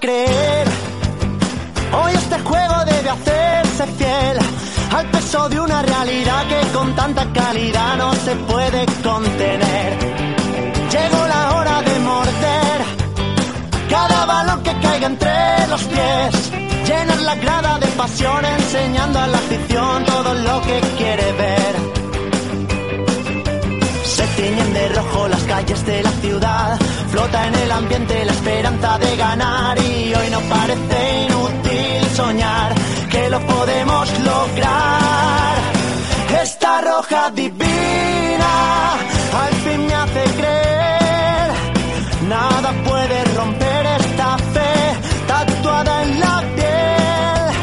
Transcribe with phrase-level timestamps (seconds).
[0.00, 0.66] Creer.
[1.92, 4.38] Hoy este juego debe hacerse fiel
[4.94, 9.98] al peso de una realidad que con tanta calidad no se puede contener.
[10.90, 12.78] Llegó la hora de morder
[13.88, 16.52] cada balón que caiga entre los pies.
[16.86, 21.95] Llenar la grada de pasión enseñando a la afición todo lo que quiere ver.
[24.76, 26.78] De rojo las calles de la ciudad,
[27.10, 32.74] flota en el ambiente la esperanza de ganar y hoy no parece inútil soñar
[33.10, 35.54] que lo podemos lograr.
[36.42, 38.92] Esta roja divina
[39.44, 41.50] al fin me hace creer,
[42.28, 44.74] nada puede romper esta fe
[45.26, 47.56] tatuada en la piel.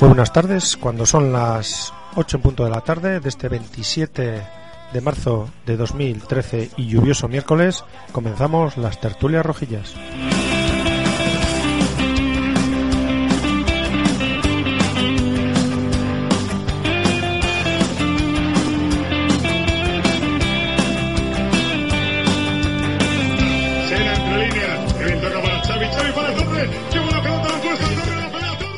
[0.00, 4.65] Muy buenas tardes, cuando son las 8 en punto de la tarde de este 27
[4.92, 9.94] de marzo de 2013 y lluvioso miércoles, comenzamos las tertulias rojillas.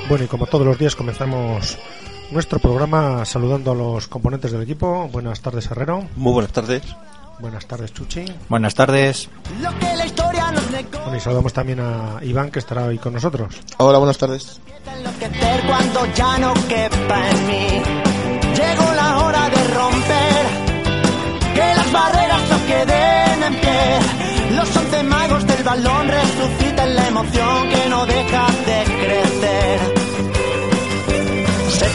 [0.08, 1.78] Bueno, y como todos los días comenzamos
[2.30, 5.08] nuestro programa saludando a los componentes del equipo.
[5.12, 6.06] Buenas tardes, Herrero.
[6.16, 6.82] Muy buenas tardes.
[7.40, 8.24] Buenas tardes, Chuchi.
[8.48, 9.28] Buenas tardes.
[9.60, 11.02] Lo que la historia nos recuerda.
[11.04, 13.54] Bueno, y saludamos también a Iván, que estará hoy con nosotros.
[13.78, 14.60] Hola, buenas tardes.
[14.96, 17.82] enloquecer cuando ya no quepa en mí.
[18.56, 20.46] Llegó la hora de romper,
[21.54, 24.56] que las barreras no queden en pie.
[24.56, 28.97] Los once magos del balón resucitan la emoción que no deja de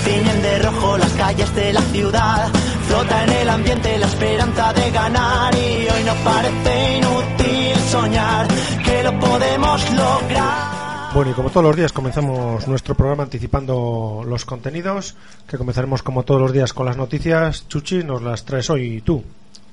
[0.05, 2.51] tiñen de rojo las calles de la ciudad,
[2.87, 8.47] flota en el ambiente la esperanza de ganar y hoy no parece inútil soñar
[8.83, 11.13] que lo podemos lograr.
[11.13, 15.15] Bueno, y como todos los días comenzamos nuestro programa anticipando los contenidos,
[15.47, 17.67] que comenzaremos como todos los días con las noticias.
[17.67, 19.23] Chuchi, nos las traes hoy tú.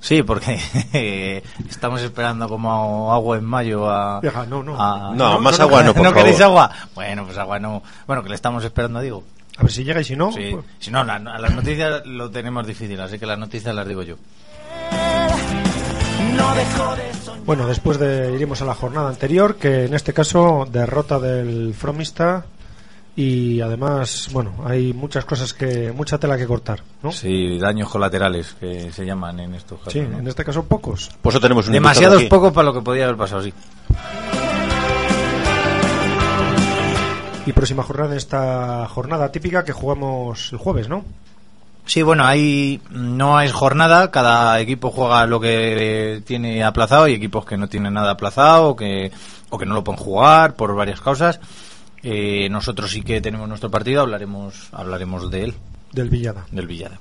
[0.01, 0.59] Sí, porque
[1.69, 4.21] estamos esperando como agua en mayo a...
[4.21, 4.77] Vieja, no, no.
[4.79, 6.59] a- No, más agua no, por ¿No queréis favor.
[6.65, 6.77] agua?
[6.95, 7.83] Bueno, pues agua no.
[8.07, 9.23] Bueno, que le estamos esperando, digo.
[9.60, 10.32] A ver si llega y si no.
[10.32, 10.48] Sí.
[10.53, 13.87] pues- Si no, la- a las noticias lo tenemos difícil, así que las noticias las
[13.87, 14.16] digo yo.
[17.44, 22.44] Bueno, después de iremos a la jornada anterior, que en este caso derrota del Fromista
[23.16, 27.10] y además, bueno, hay muchas cosas que, mucha tela que cortar, ¿no?
[27.12, 29.93] Sí, daños colaterales que se llaman en estos casos.
[29.93, 30.19] Sí, ¿no?
[30.19, 31.10] en este caso pocos.
[31.20, 33.53] Por eso tenemos un Demasiados pocos para lo que podía haber pasado, sí.
[37.50, 41.05] Y próxima jornada, esta jornada típica que jugamos el jueves, ¿no?
[41.84, 47.44] Sí, bueno, ahí no es jornada, cada equipo juega lo que tiene aplazado y equipos
[47.44, 49.11] que no tienen nada aplazado o que,
[49.49, 51.41] o que no lo pueden jugar por varias causas.
[52.05, 55.55] Eh, nosotros sí que tenemos nuestro partido, hablaremos, hablaremos de él,
[55.91, 56.47] Del Villada.
[56.53, 57.00] del Villada.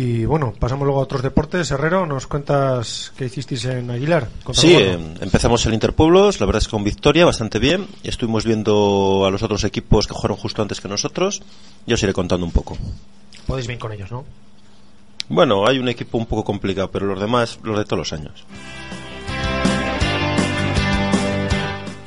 [0.00, 1.70] Y bueno, pasamos luego a otros deportes.
[1.70, 4.30] Herrero, ¿nos cuentas qué hicisteis en Aguilar?
[4.50, 7.86] Sí, eh, empezamos el Interpueblos, la verdad es que con victoria, bastante bien.
[8.02, 11.42] Estuvimos viendo a los otros equipos que jugaron justo antes que nosotros.
[11.86, 12.78] Yo os iré contando un poco.
[13.46, 14.24] Podéis bien con ellos, ¿no?
[15.28, 18.46] Bueno, hay un equipo un poco complicado, pero los demás, los de todos los años.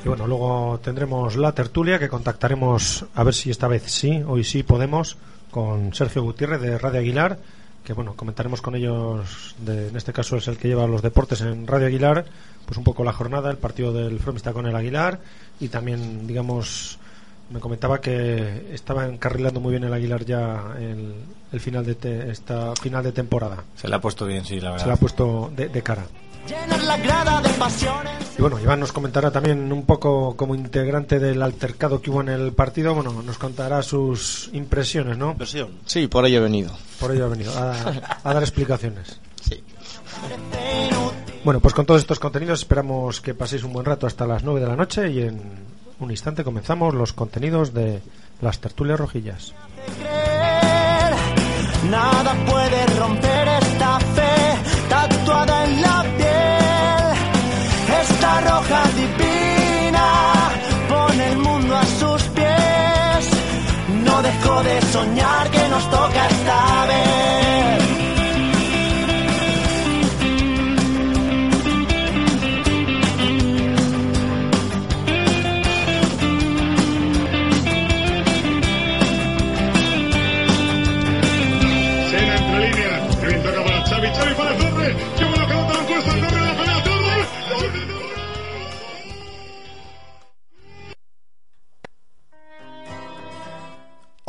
[0.03, 4.43] Y bueno, luego tendremos la tertulia que contactaremos a ver si esta vez sí, hoy
[4.43, 5.15] sí podemos,
[5.51, 7.37] con Sergio Gutiérrez de Radio Aguilar,
[7.83, 11.41] que bueno, comentaremos con ellos, de- en este caso es el que lleva los deportes
[11.41, 12.25] en Radio Aguilar,
[12.65, 15.19] pues un poco la jornada, el partido del Fromista con el Aguilar
[15.59, 16.97] y también, digamos,
[17.49, 21.13] me comentaba que estaba encarrilando muy bien el Aguilar ya el,
[21.51, 23.63] el final de te- esta final de temporada.
[23.75, 24.85] Se le ha puesto bien, sí, la Se verdad.
[24.87, 26.05] le ha puesto de, de cara.
[26.47, 28.13] Llenar la grada de pasiones.
[28.37, 32.29] Y bueno, Iván nos comentará también un poco como integrante del altercado que hubo en
[32.29, 35.35] el partido, bueno, nos contará sus impresiones, ¿no?
[35.35, 35.79] Versión.
[35.85, 36.71] Sí, por ello he venido.
[36.99, 37.73] Por ello ha venido a,
[38.23, 39.19] a dar explicaciones.
[39.41, 39.63] Sí.
[41.43, 44.61] Bueno, pues con todos estos contenidos esperamos que paséis un buen rato hasta las 9
[44.61, 45.41] de la noche y en
[45.99, 48.01] un instante comenzamos los contenidos de
[48.41, 49.53] las tertulias rojillas.
[51.89, 53.52] Nada puede romper
[58.41, 60.07] Roja divina
[60.89, 63.29] pone el mundo a sus pies.
[64.05, 65.32] No dejo de soñar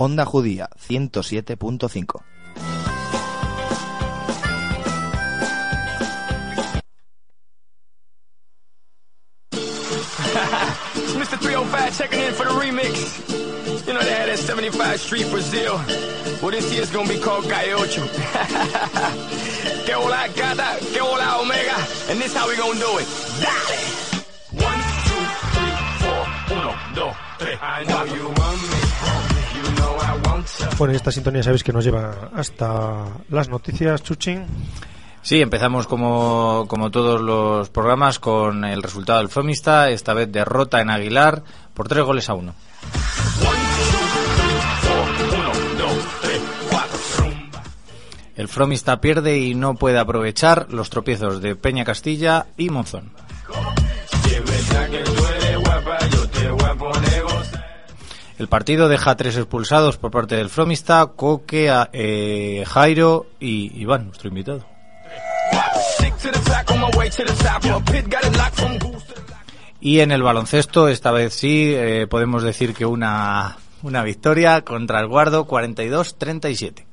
[0.04, 2.22] Onda Judía 107.5.
[10.92, 11.38] It's Mr.
[11.38, 13.86] 305 checking in for the remix.
[13.86, 15.80] You know they had that 75 Street Brazil.
[16.42, 18.04] Well, this year's gonna be called Gaiocho.
[19.86, 21.76] que hola gata, que hola omega.
[22.10, 23.08] And this how we gonna do it.
[23.40, 23.78] Dale!
[24.68, 25.24] One, two,
[25.54, 25.72] three,
[26.04, 26.58] four.
[26.58, 27.58] Uno, dos, tres.
[27.62, 29.33] I know you want me.
[30.79, 34.46] Bueno, y esta sintonía sabéis que nos lleva hasta las noticias, Chuchín.
[35.23, 40.82] Sí, empezamos como, como todos los programas con el resultado del Fromista, esta vez derrota
[40.82, 41.43] en Aguilar
[41.73, 42.55] por tres goles a uno.
[45.32, 46.99] Uno, dos, tres, cuatro.
[47.17, 47.62] Rumba.
[48.37, 53.12] El Fromista pierde y no puede aprovechar los tropiezos de Peña Castilla y Monzón.
[58.38, 64.28] El partido deja tres expulsados por parte del Fromista, Coque, eh, Jairo y Iván, nuestro
[64.28, 64.66] invitado.
[69.81, 75.00] Y en el baloncesto, esta vez sí, eh, podemos decir que una, una victoria contra
[75.00, 76.84] el Guardo 42-37.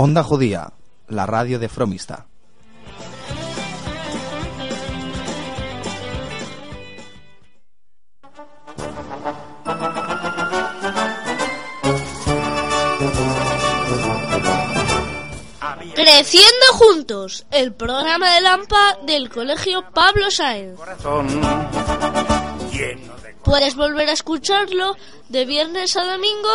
[0.00, 0.72] Onda Judía,
[1.08, 2.28] la radio de Fromista.
[15.96, 20.78] Creciendo juntos, el programa de Lampa del Colegio Pablo Sáenz.
[23.42, 24.94] Puedes volver a escucharlo
[25.28, 26.52] de viernes a domingo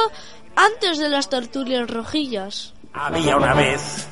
[0.56, 2.73] antes de las tertulias rojillas.
[2.94, 4.08] Había una vez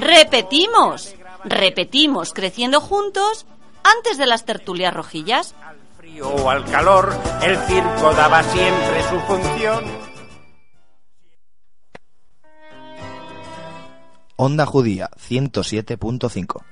[0.00, 1.14] Repetimos,
[1.44, 3.46] repetimos, creciendo juntos
[3.82, 5.54] antes de las tertulias rojillas.
[5.96, 9.84] frío o al calor, el circo daba siempre su función.
[14.36, 16.62] Onda Judía 107.5.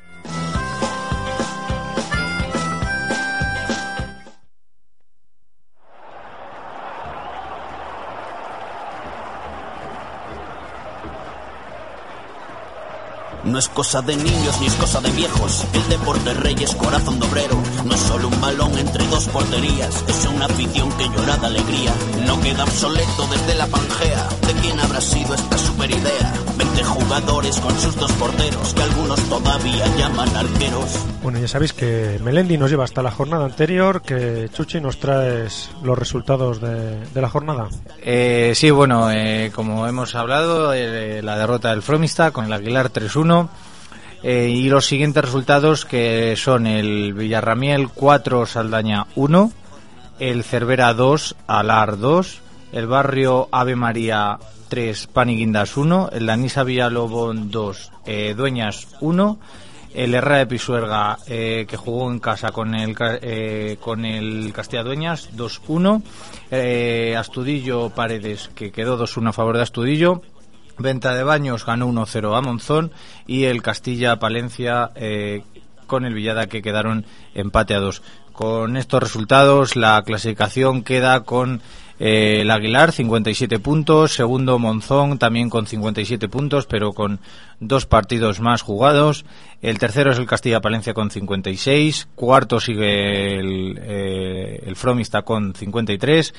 [13.53, 15.67] No es cosa de niños ni es cosa de viejos.
[15.75, 17.63] El deporte rey es corazón de obrero.
[17.85, 20.03] No es solo un balón entre dos porterías.
[20.09, 21.93] Es una afición que llora de alegría.
[22.27, 24.27] No queda obsoleto desde la pangea.
[24.47, 26.33] ¿De quién habrá sido esta super idea?
[26.83, 28.75] 20 jugadores con sus dos porteros.
[28.75, 30.99] Que algunos todavía llaman arqueros.
[31.23, 35.71] Bueno, ya sabéis que Melendi nos lleva hasta la jornada anterior, que Chuchi nos traes
[35.83, 37.69] los resultados de, de la jornada.
[38.03, 42.91] Eh, sí, bueno, eh, como hemos hablado, eh, la derrota del Fromista con el Aguilar
[42.91, 43.49] 3-1.
[44.25, 49.53] eh, y los siguientes resultados que son el Villarramiel 4, Saldaña 1,
[50.21, 52.41] el Cervera 2, Alar 2,
[52.73, 54.39] el Barrio Ave María
[54.73, 59.39] 3, Paniguindas 1, el Danisa Villalobón 2, eh, Dueñas 1,
[59.93, 64.83] el Herrera de Pisuerga eh, que jugó en casa con el eh, con el Castilla
[64.83, 66.03] Dueñas 2-1
[66.51, 70.23] eh, Astudillo Paredes que quedó 2-1 a favor de Astudillo
[70.79, 72.93] Venta de Baños ganó 1-0 a Monzón
[73.27, 75.43] y el Castilla-Palencia eh,
[75.87, 78.03] con el Villada que quedaron empate a dos.
[78.33, 81.61] Con estos resultados la clasificación queda con
[82.05, 87.21] eh, el Aguilar 57 puntos, segundo Monzón también con 57 puntos pero con
[87.61, 89.25] dos partidos más jugados.
[89.61, 96.35] El tercero es el Castilla-Palencia con 56, cuarto sigue el, eh, el Fromista con 53.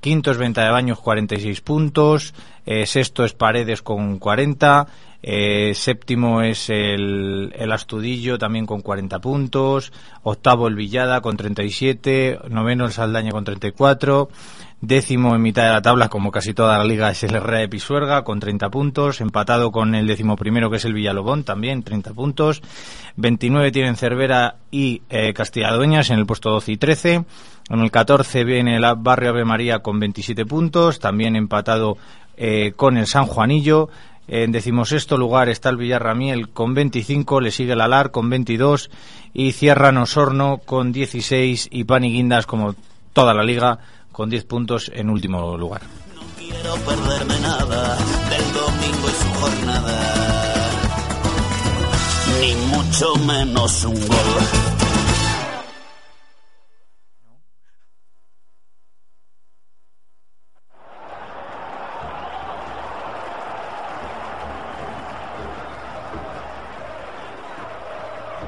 [0.00, 2.32] Quinto es Venta de Baños, 46 puntos.
[2.64, 4.86] Eh, sexto es Paredes con 40.
[5.22, 9.92] Eh, séptimo es el, el Astudillo también con 40 puntos.
[10.22, 12.40] Octavo el Villada con 37.
[12.50, 14.28] Noveno el Saldaña con 34.
[14.86, 18.22] Décimo en mitad de la tabla, como casi toda la liga, es el de Pisuerga
[18.22, 19.22] con 30 puntos.
[19.22, 22.60] Empatado con el décimo primero, que es el Villalobón, también 30 puntos.
[23.16, 27.24] 29 tienen Cervera y eh, Castilla-Dueñas en el puesto 12 y 13.
[27.70, 31.96] En el 14 viene el Barrio Ave María con 27 puntos, también empatado
[32.36, 33.88] eh, con el San Juanillo.
[34.28, 38.90] En decimosexto lugar está el Villarramiel con 25, le sigue el Alar con 22
[39.32, 42.74] y cierra Nosorno con 16 y Paniguindas como
[43.14, 43.78] toda la liga
[44.14, 45.82] con 10 puntos en último lugar.
[46.38, 47.98] quiero perderme nada
[48.30, 49.96] del domingo y su jornada.
[52.40, 54.73] Ni mucho menos un gol.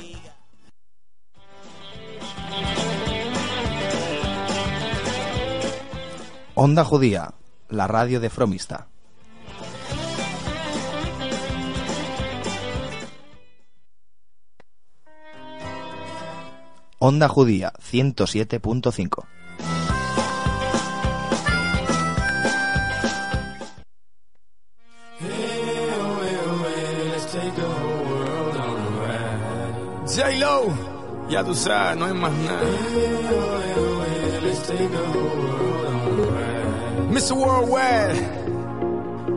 [0.00, 0.36] Liga.
[6.54, 7.34] Onda Judía,
[7.68, 8.88] la radio de Fromista.
[16.98, 19.26] Onda Judía 107.5.
[30.16, 30.72] J-Lo,
[31.28, 32.60] ya tú sabes, no hay más nada.
[37.10, 37.32] Mr.
[37.34, 38.20] Worldwide,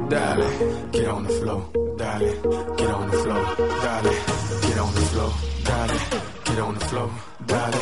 [0.10, 0.46] dale,
[0.92, 2.34] get on the flow, dale,
[2.78, 3.44] get on the flow,
[3.82, 4.12] dale,
[4.62, 5.32] get on the flow,
[5.64, 6.00] dale,
[6.46, 7.10] get on the flow,
[7.48, 7.80] dale,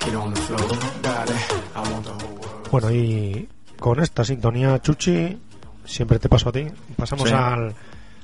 [0.00, 0.68] get on the flow,
[1.02, 1.34] dale,
[1.74, 2.70] I want the whole world.
[2.70, 5.38] Bueno, y con esta sintonía, Chuchi,
[5.84, 6.66] siempre te paso a ti.
[6.96, 7.34] Pasamos Sí.
[7.34, 7.74] al,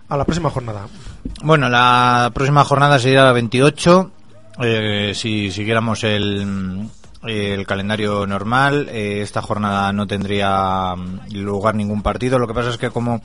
[0.09, 0.87] a la próxima jornada.
[1.43, 4.13] Bueno, la próxima jornada sería la 28.
[4.63, 6.89] Eh, si siguiéramos el,
[7.67, 12.39] calendario normal, eh, esta jornada no tendría mm, lugar ningún partido.
[12.39, 13.21] Lo que pasa es que como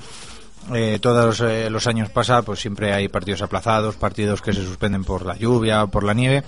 [0.73, 5.03] eh, todos eh, los años pasa, pues siempre hay partidos aplazados, partidos que se suspenden
[5.03, 6.43] por la lluvia por la nieve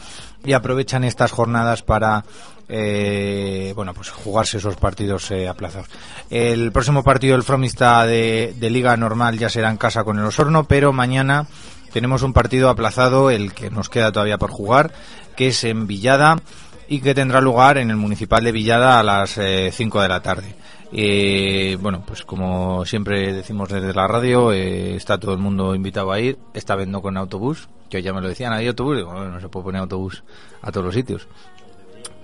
[0.46, 2.24] y aprovechan estas jornadas para
[2.70, 5.88] eh, bueno pues jugarse esos partidos eh, aplazados.
[6.30, 10.26] El próximo partido del Fromista de, de Liga Normal ya será en casa con el
[10.26, 11.48] Osorno, pero mañana
[11.94, 14.92] tenemos un partido aplazado, el que nos queda todavía por jugar,
[15.38, 16.42] que es en Villada
[16.90, 19.40] y que tendrá lugar en el municipal de Villada a las
[19.72, 20.56] 5 de la tarde.
[20.96, 26.12] Eh, bueno, pues como siempre decimos desde la radio, eh, está todo el mundo invitado
[26.12, 26.38] a ir.
[26.54, 28.98] Esta vez no con autobús, que ya me lo decían, ¿hay autobús?
[28.98, 30.24] Digo, "Bueno, no se puede poner autobús
[30.62, 31.28] a todos los sitios.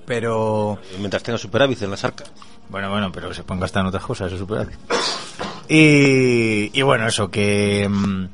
[0.06, 0.78] Pero...
[0.98, 2.32] Mientras tenga superávit en las arcas.
[2.70, 4.78] Bueno, bueno, pero se pueden gastar en otras cosas, eso superávit.
[5.68, 8.26] Y, y bueno, eso, que, mm,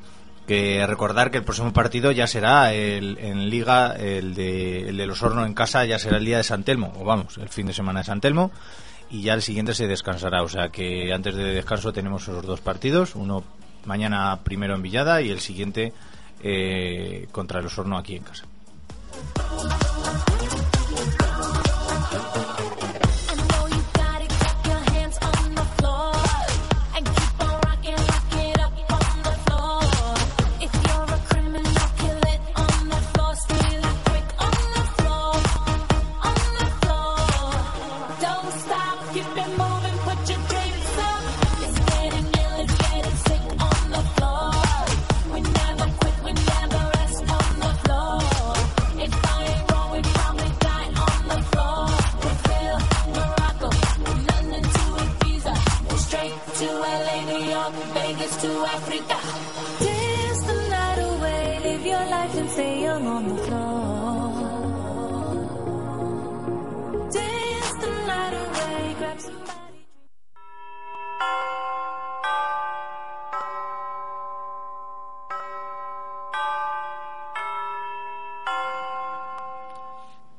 [0.48, 5.08] que recordar que el próximo partido ya será el, en Liga, el de, el de
[5.08, 7.68] los Hornos en casa, ya será el día de San Telmo, o vamos, el fin
[7.68, 8.52] de semana de San Telmo,
[9.10, 10.44] y ya el siguiente se descansará.
[10.44, 13.44] O sea que antes de descanso tenemos esos dos partidos, uno
[13.86, 15.94] mañana primero en Villada y el siguiente
[16.42, 18.46] eh, contra el Osorno aquí en casa.
[58.26, 59.18] Vegas to Africa.
[59.80, 64.32] Dance the night away, live your life and stay young on the floor.
[67.12, 69.86] Dance the night away, grab somebody.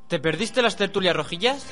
[0.09, 1.67] ¿Te perdiste las tertulias rojillas?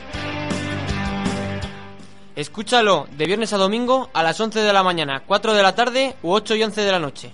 [2.37, 6.17] Escúchalo de viernes a domingo a las 11 de la mañana, 4 de la tarde
[6.23, 7.33] u 8 y 11 de la noche.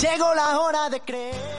[0.00, 1.58] Llegó la hora de creer.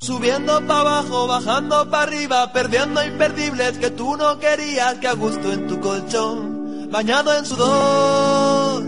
[0.00, 5.52] Subiendo para abajo, bajando para arriba, perdiendo imperdibles que tú no querías, que a gusto
[5.52, 8.82] en tu colchón, bañado en sudor.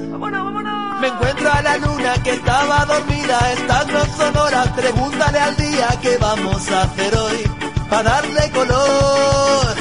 [1.01, 5.89] Me encuentro a la luna que estaba dormida, estas no son horas, pregúntale al día
[6.03, 7.51] qué vamos a hacer hoy,
[7.91, 9.77] para darle color.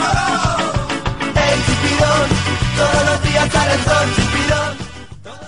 [1.35, 2.29] El chipirón,
[2.75, 4.89] todos los días sale el sol, chipirón.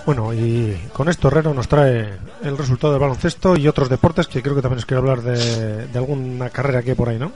[0.06, 4.42] Bueno, y con esto Herrero nos trae el resultado del baloncesto y otros deportes que
[4.42, 7.32] creo que también os quiero hablar de, de alguna carrera que hay por ahí, ¿no?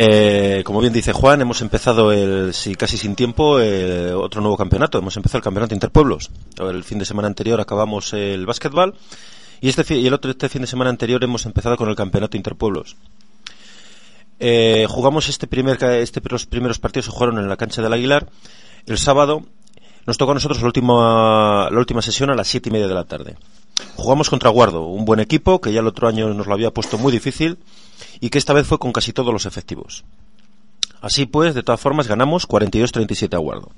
[0.00, 4.56] Eh, como bien dice Juan, hemos empezado el, sí, casi sin tiempo eh, otro nuevo
[4.56, 4.98] campeonato.
[4.98, 6.30] Hemos empezado el campeonato Interpueblos.
[6.56, 8.94] El fin de semana anterior acabamos el básquetbol
[9.60, 12.36] y este y el otro este fin de semana anterior hemos empezado con el campeonato
[12.36, 12.96] Interpueblos.
[14.40, 18.28] Eh, jugamos este primer este los primeros partidos se jugaron en la cancha del Aguilar.
[18.86, 19.42] El sábado
[20.06, 22.94] nos tocó a nosotros la última la última sesión a las siete y media de
[22.94, 23.36] la tarde.
[23.96, 26.98] Jugamos contra Guardo, un buen equipo que ya el otro año nos lo había puesto
[26.98, 27.58] muy difícil
[28.20, 30.04] y que esta vez fue con casi todos los efectivos.
[31.00, 33.70] Así pues, de todas formas, ganamos 42-37 a Guardo.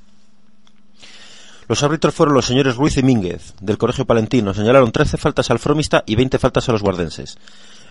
[1.71, 4.53] Los árbitros fueron los señores Ruiz y Mínguez, del Colegio Palentino.
[4.53, 7.39] Señalaron 13 faltas al Fromista y 20 faltas a los guardenses.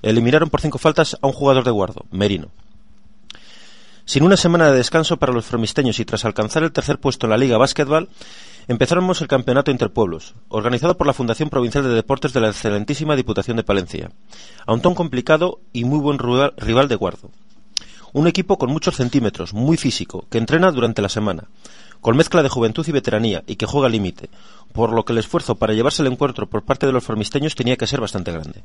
[0.02, 2.50] Eliminaron por 5 faltas a un jugador de Guardo, Merino.
[4.04, 7.30] Sin una semana de descanso para los fromisteños y tras alcanzar el tercer puesto en
[7.30, 8.10] la Liga Básquetbol,
[8.68, 13.56] empezamos el Campeonato Interpueblos, organizado por la Fundación Provincial de Deportes de la excelentísima Diputación
[13.56, 14.12] de Palencia,
[14.66, 17.32] a un ton complicado y muy buen rival, rival de Guardo.
[18.12, 21.46] Un equipo con muchos centímetros, muy físico, que entrena durante la semana,
[22.02, 24.30] con mezcla de juventud y veteranía y que juega al límite,
[24.74, 27.76] por lo que el esfuerzo para llevarse el encuentro por parte de los formisteños tenía
[27.78, 28.64] que ser bastante grande.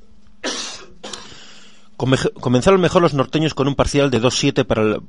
[1.97, 5.01] Come- Comenzaron mejor los norteños con un parcial de 2-7 para el,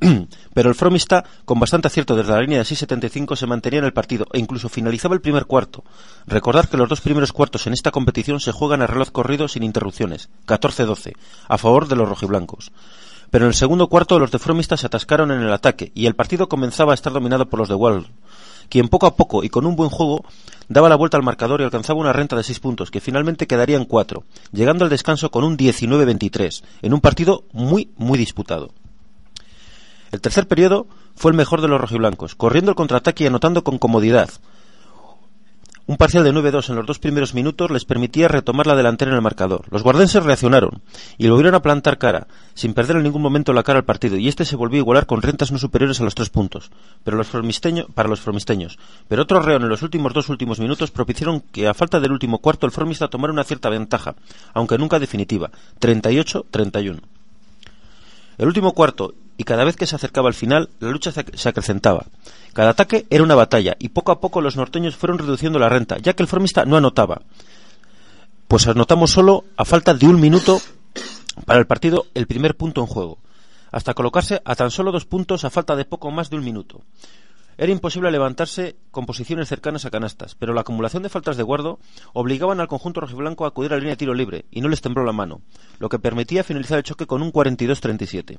[0.54, 3.92] pero el Fromista, con bastante acierto desde la línea de 6.75, se mantenía en el
[3.92, 5.82] partido e incluso finalizaba el primer cuarto.
[6.26, 9.62] Recordad que los dos primeros cuartos en esta competición se juegan a reloj corrido sin
[9.62, 11.14] interrupciones, 14-12,
[11.48, 12.70] a favor de los rojiblancos.
[13.34, 16.14] Pero en el segundo cuarto los de Fromista se atascaron en el ataque y el
[16.14, 18.06] partido comenzaba a estar dominado por los de Wall,
[18.68, 20.24] quien poco a poco y con un buen juego
[20.68, 23.76] daba la vuelta al marcador y alcanzaba una renta de 6 puntos, que finalmente quedaría
[23.76, 28.70] en 4, llegando al descanso con un 19-23, en un partido muy, muy disputado.
[30.12, 33.78] El tercer periodo fue el mejor de los rojiblancos, corriendo el contraataque y anotando con
[33.78, 34.30] comodidad.
[35.86, 39.16] Un parcial de 9-2 en los dos primeros minutos les permitía retomar la delantera en
[39.16, 39.66] el marcador.
[39.70, 40.80] Los guardenses reaccionaron
[41.18, 44.28] y volvieron a plantar cara, sin perder en ningún momento la cara al partido, y
[44.28, 46.70] este se volvió a igualar con rentas no superiores a los tres puntos
[47.04, 47.28] pero los
[47.94, 48.78] para los formisteños.
[49.08, 52.38] Pero otro reón en los últimos dos últimos minutos propiciaron que, a falta del último
[52.38, 54.14] cuarto, el formista tomara una cierta ventaja,
[54.54, 57.00] aunque nunca definitiva, 38-31.
[58.38, 62.06] El último cuarto, y cada vez que se acercaba al final, la lucha se acrecentaba.
[62.54, 65.98] Cada ataque era una batalla, y poco a poco los norteños fueron reduciendo la renta,
[65.98, 67.22] ya que el formista no anotaba.
[68.46, 70.60] Pues anotamos solo, a falta de un minuto
[71.46, 73.18] para el partido, el primer punto en juego,
[73.72, 76.82] hasta colocarse a tan solo dos puntos a falta de poco más de un minuto.
[77.58, 81.80] Era imposible levantarse con posiciones cercanas a canastas, pero la acumulación de faltas de guardo
[82.12, 84.80] obligaban al conjunto rojiblanco a acudir a la línea de tiro libre, y no les
[84.80, 85.40] tembló la mano,
[85.80, 88.38] lo que permitía finalizar el choque con un 42-37.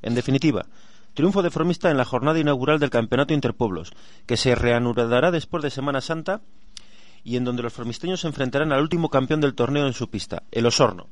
[0.00, 0.64] En definitiva,
[1.14, 3.92] triunfo de Formista en la jornada inaugural del Campeonato Interpueblos,
[4.26, 6.40] que se reanudará después de Semana Santa
[7.24, 10.42] y en donde los formisteños se enfrentarán al último campeón del torneo en su pista,
[10.50, 11.06] el Osorno.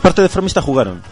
[0.00, 1.02] Por parte de Fromista jugaron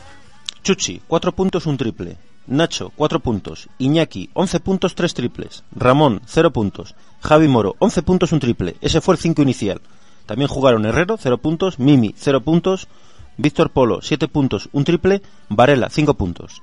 [0.63, 2.17] Chuchi, 4 puntos, un triple.
[2.47, 3.69] Nacho, 4 puntos.
[3.77, 5.63] Iñaki, 11 puntos, 3 triples.
[5.73, 6.95] Ramón, 0 puntos.
[7.21, 8.77] Javi Moro, 11 puntos, un triple.
[8.81, 9.83] Ese fue el 5 inicial.
[10.25, 11.79] También jugaron Herrero, 0 puntos.
[11.79, 12.89] Mimi, 0 puntos.
[13.37, 15.21] Víctor Polo, 7 puntos, un triple.
[15.51, 16.63] Varela, 5 puntos.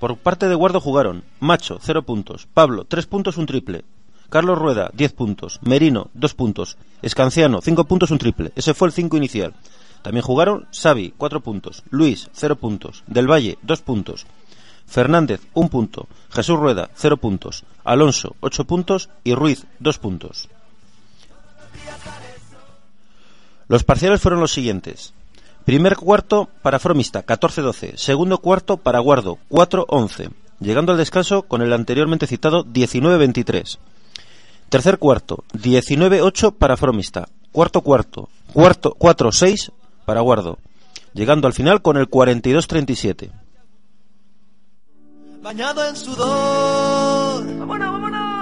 [0.00, 2.48] Por parte de Guardo jugaron Macho, 0 puntos.
[2.52, 3.84] Pablo, 3 puntos, un triple.
[4.30, 5.60] Carlos Rueda, 10 puntos.
[5.62, 6.76] Merino, 2 puntos.
[7.02, 8.50] Escanciano, 5 puntos, un triple.
[8.56, 9.54] Ese fue el 5 inicial.
[10.04, 11.82] También jugaron Xavi, 4 puntos.
[11.88, 13.04] Luis, 0 puntos.
[13.06, 14.26] Del Valle, 2 puntos.
[14.86, 16.08] Fernández, 1 punto.
[16.28, 17.64] Jesús Rueda, 0 puntos.
[17.84, 19.08] Alonso, 8 puntos.
[19.24, 20.50] Y Ruiz, 2 puntos.
[23.66, 25.14] Los parciales fueron los siguientes.
[25.64, 27.96] Primer cuarto para Fromista, 14-12.
[27.96, 30.28] Segundo cuarto para Guardo, 4-11.
[30.60, 33.78] Llegando al descanso con el anteriormente citado 19-23.
[34.68, 37.26] Tercer cuarto, 19-8 para Fromista.
[37.52, 39.72] Cuarto cuarto, cuarto 4-6
[40.04, 40.58] para Guardo.
[41.12, 43.30] Llegando al final con el 42-37.
[45.44, 47.44] bañado en sudor.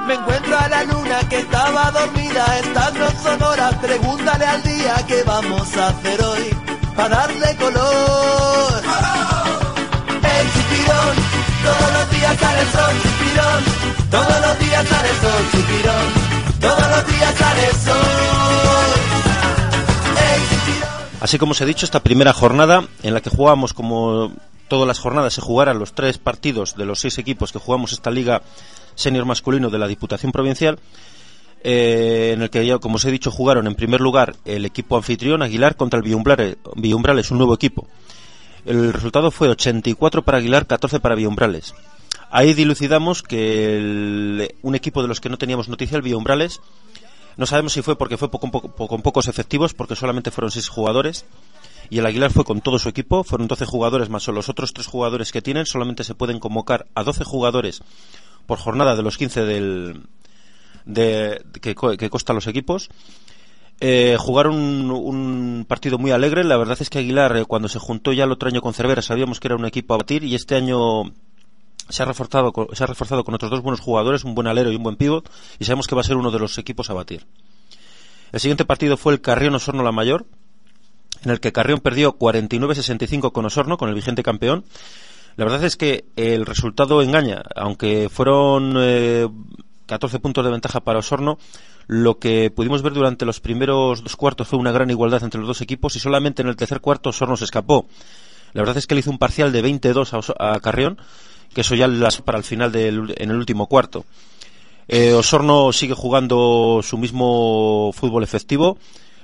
[0.07, 5.05] Me encuentro a la luna que estaba dormida, estas no son horas, pregúntale al día
[5.09, 6.45] qué vamos a hacer hoy,
[6.95, 8.83] para darle color.
[10.39, 11.15] El chipirón,
[11.65, 12.95] todos los días sale el sol,
[14.11, 15.43] todos los días sale el sol,
[16.61, 19.02] todos los días sale el sol.
[21.23, 24.33] Así como os he dicho, esta primera jornada en la que jugamos como
[24.67, 28.11] todas las jornadas se jugaran los tres partidos de los seis equipos que jugamos esta
[28.11, 28.43] liga
[28.97, 30.81] senior masculino de la Diputación Provincial,
[31.63, 34.97] eh, en el que ya, como os he dicho, jugaron en primer lugar el equipo
[34.97, 37.87] anfitrión Aguilar contra el Villumbrales, Villumbrales, un nuevo equipo.
[38.67, 41.73] El resultado fue 84 para Aguilar, 14 para Villumbrales.
[42.33, 46.61] Ahí dilucidamos que el- un equipo de los que no teníamos noticia, el Villumbrales,
[47.37, 50.69] no sabemos si fue porque fue poco- poco- con pocos efectivos, porque solamente fueron seis
[50.69, 51.25] jugadores.
[51.91, 54.87] Y el Aguilar fue con todo su equipo, fueron 12 jugadores más los otros tres
[54.87, 55.67] jugadores que tienen.
[55.67, 57.83] Solamente se pueden convocar a 12 jugadores
[58.47, 60.03] por jornada de los 15 del,
[60.87, 62.89] de, que, que costan los equipos.
[63.81, 66.45] Eh, jugaron un, un partido muy alegre.
[66.45, 69.03] La verdad es que Aguilar, eh, cuando se juntó ya el otro año con Cervera,
[69.03, 71.13] sabíamos que era un equipo a batir y este año
[71.89, 74.71] se ha reforzado con, se ha reforzado con otros dos buenos jugadores, un buen alero
[74.73, 76.95] y un buen pívot, y sabemos que va a ser uno de los equipos a
[76.95, 77.27] batir.
[78.33, 80.27] El siguiente partido fue el Carrión Osorno La Mayor,
[81.25, 84.65] en el que Carrión perdió 49-65 con Osorno, con el vigente campeón.
[85.37, 89.29] La verdad es que el resultado engaña, aunque fueron eh,
[89.87, 91.39] 14 puntos de ventaja para Osorno,
[91.87, 95.49] lo que pudimos ver durante los primeros dos cuartos fue una gran igualdad entre los
[95.49, 97.87] dos equipos y solamente en el tercer cuarto Osorno se escapó.
[98.53, 100.99] La verdad es que le hizo un parcial de 22 a, Oso- a Carrión,
[101.55, 104.05] que eso ya las para el final del, en el último cuarto.
[104.89, 108.79] Eh, Osorno sigue jugando su mismo fútbol efectivo,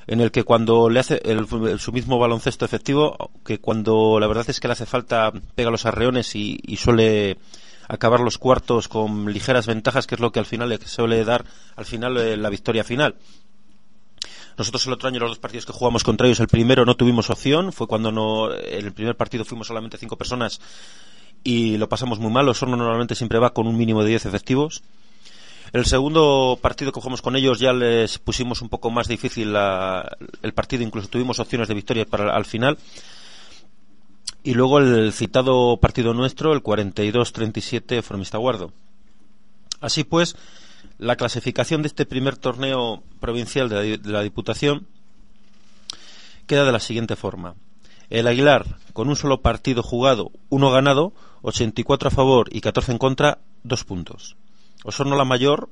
[0.07, 1.47] en el que cuando le hace el-
[1.79, 5.85] su mismo baloncesto efectivo, que cuando la verdad es que le hace falta pega los
[5.85, 7.37] arreones y, y suele
[7.88, 11.45] acabar los cuartos con ligeras ventajas, que es lo que al final le suele dar
[11.77, 13.17] al final eh, la victoria final.
[14.57, 17.31] Nosotros el otro año los dos partidos que jugamos contra ellos, el primero no tuvimos
[17.31, 20.61] opción, fue cuando no, en el primer partido fuimos solamente cinco personas
[21.44, 22.48] y lo pasamos muy mal.
[22.48, 24.83] Osorno normalmente siempre va con un mínimo de 10 efectivos.
[25.72, 30.16] El segundo partido que jugamos con ellos ya les pusimos un poco más difícil la-
[30.42, 32.79] el partido, incluso tuvimos opciones de victoria para al final.
[34.42, 38.72] Y luego el citado partido nuestro, el 42-37 Formista Guardo.
[39.81, 40.37] Así pues,
[40.98, 44.87] la clasificación de este primer torneo provincial de la, de la Diputación
[46.46, 47.55] queda de la siguiente forma.
[48.11, 52.99] El Aguilar, con un solo partido jugado, uno ganado, 84 a favor y 14 en
[52.99, 54.37] contra, dos puntos.
[54.83, 55.68] Osorno la Mayor,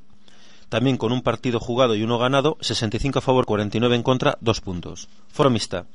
[0.69, 4.61] también con un partido jugado y uno ganado, 65 a favor, 49 en contra, dos
[4.61, 5.09] puntos.
[5.29, 5.87] Formista,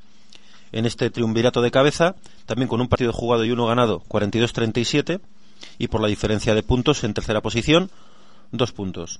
[0.72, 2.16] en este triunvirato de cabeza,
[2.48, 5.22] también con un partido jugado y uno ganado, 42-37,
[5.78, 7.92] y por la diferencia de puntos en tercera posición,
[8.52, 9.20] dos puntos.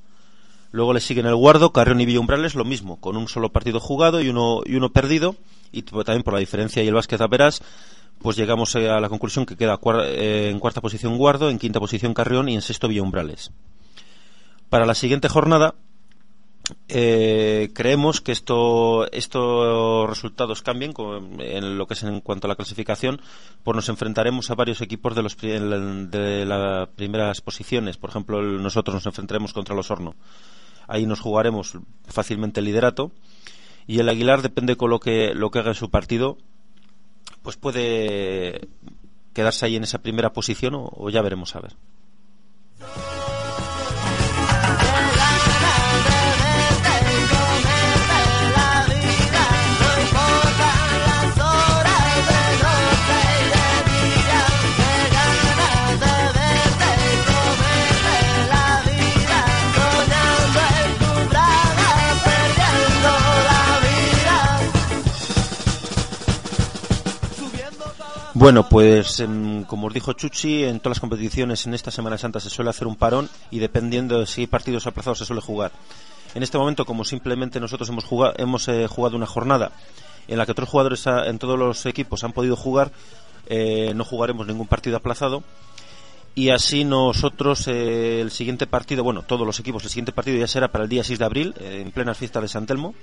[0.72, 4.22] Luego le siguen el Guardo, Carrión y Villumbrales, lo mismo, con un solo partido jugado
[4.22, 5.36] y uno, y uno perdido,
[5.72, 7.62] y también por la diferencia y el Vázquez Aperas,
[8.20, 11.58] pues llegamos eh, a la conclusión que queda cuar- eh, en cuarta posición Guardo, en
[11.58, 13.52] quinta posición Carrión y en sexto Villumbrales.
[14.70, 15.74] Para la siguiente jornada,
[16.88, 20.94] eh, creemos que esto, estos resultados cambien
[21.40, 23.20] en lo que es en cuanto a la clasificación,
[23.64, 27.98] pues nos enfrentaremos a varios equipos de, los, de las primeras posiciones.
[27.98, 30.16] Por ejemplo, nosotros nos enfrentaremos contra los Horno.
[30.88, 31.74] Ahí nos jugaremos
[32.08, 33.12] fácilmente el liderato.
[33.88, 36.38] Y el Aguilar, depende con lo que, lo que haga en su partido,
[37.42, 38.68] pues puede
[39.34, 41.74] quedarse ahí en esa primera posición o, o ya veremos a ver.
[68.42, 72.40] Bueno, pues em, como os dijo Chuchi, en todas las competiciones en esta Semana Santa
[72.40, 75.72] se suele hacer un parón y dependiendo de si hay partidos aplazados se suele jugar.
[76.34, 79.74] En este momento, como simplemente nosotros hemos jugado, hemos eh, jugado una jornada
[80.28, 82.92] en la que otros jugadores en todos los equipos han podido jugar,
[83.46, 85.44] eh, no jugaremos ningún partido aplazado.
[86.34, 90.48] Y así nosotros, eh, el siguiente partido, bueno, todos los equipos, el siguiente partido ya
[90.48, 92.96] será para el día 6 de abril, eh, en plena fiesta de San Telmo.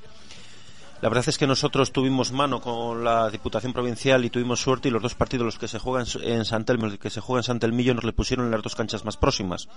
[1.00, 4.90] La verdad es que nosotros tuvimos mano con la Diputación Provincial y tuvimos suerte y
[4.90, 8.12] los dos partidos los que se juegan en San que se juega en nos le
[8.12, 9.68] pusieron en las dos canchas más próximas.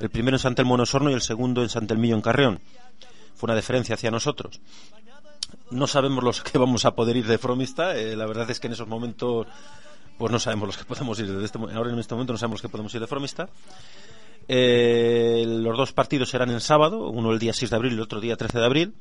[0.00, 2.60] El primero en San Telmo en Osorno y el segundo en San Telmillo en Carreón.
[3.36, 4.60] Fue una deferencia hacia nosotros.
[5.70, 8.66] No sabemos los que vamos a poder ir de Fromista, eh, la verdad es que
[8.66, 9.46] en esos momentos
[10.18, 11.30] pues no sabemos los que podemos ir.
[11.42, 13.48] Este, ahora en este momento no sabemos los que podemos ir de Fromista.
[14.46, 18.02] Eh, los dos partidos serán el sábado, uno el día 6 de abril y el
[18.02, 18.94] otro día 13 de abril.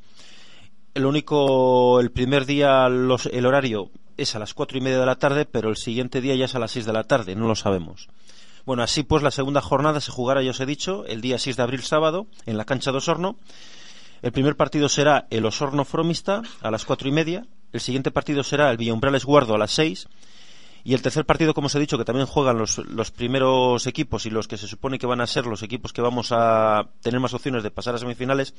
[0.95, 5.05] El único, el primer día los- el horario es a las cuatro y media de
[5.05, 7.47] la tarde, pero el siguiente día ya es a las 6 de la tarde, no
[7.47, 8.07] lo sabemos.
[8.65, 11.57] Bueno, así pues la segunda jornada se jugará, ya os he dicho, el día 6
[11.57, 13.35] de abril sábado en la cancha de Osorno.
[14.21, 17.45] El primer partido será el Osorno Fromista a las cuatro y media.
[17.73, 20.07] El siguiente partido será el Villumbrales Guardo a las seis.
[20.87, 24.29] Y el tercer partido, como os he dicho, que también juegan los, primeros equipos y
[24.29, 27.33] los que se supone que van a ser los equipos que vamos a tener más
[27.33, 28.53] opciones de pasar a semifinales,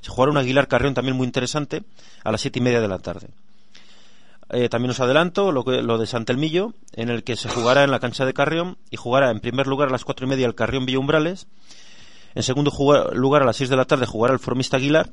[0.00, 1.82] se jugará un Aguilar Carrión también muy interesante
[2.22, 3.30] a las siete y media de la tarde.
[4.50, 5.64] Eh, también os adelanto lo,
[5.98, 9.40] de Santelmillo, en el que se jugará en la cancha de Carrión y jugará en
[9.40, 11.48] primer lugar a las cuatro y media el Carrión Villumbrales.
[12.36, 12.70] En segundo
[13.12, 15.10] lugar a las seis de la tarde jugará el Formista Aguilar.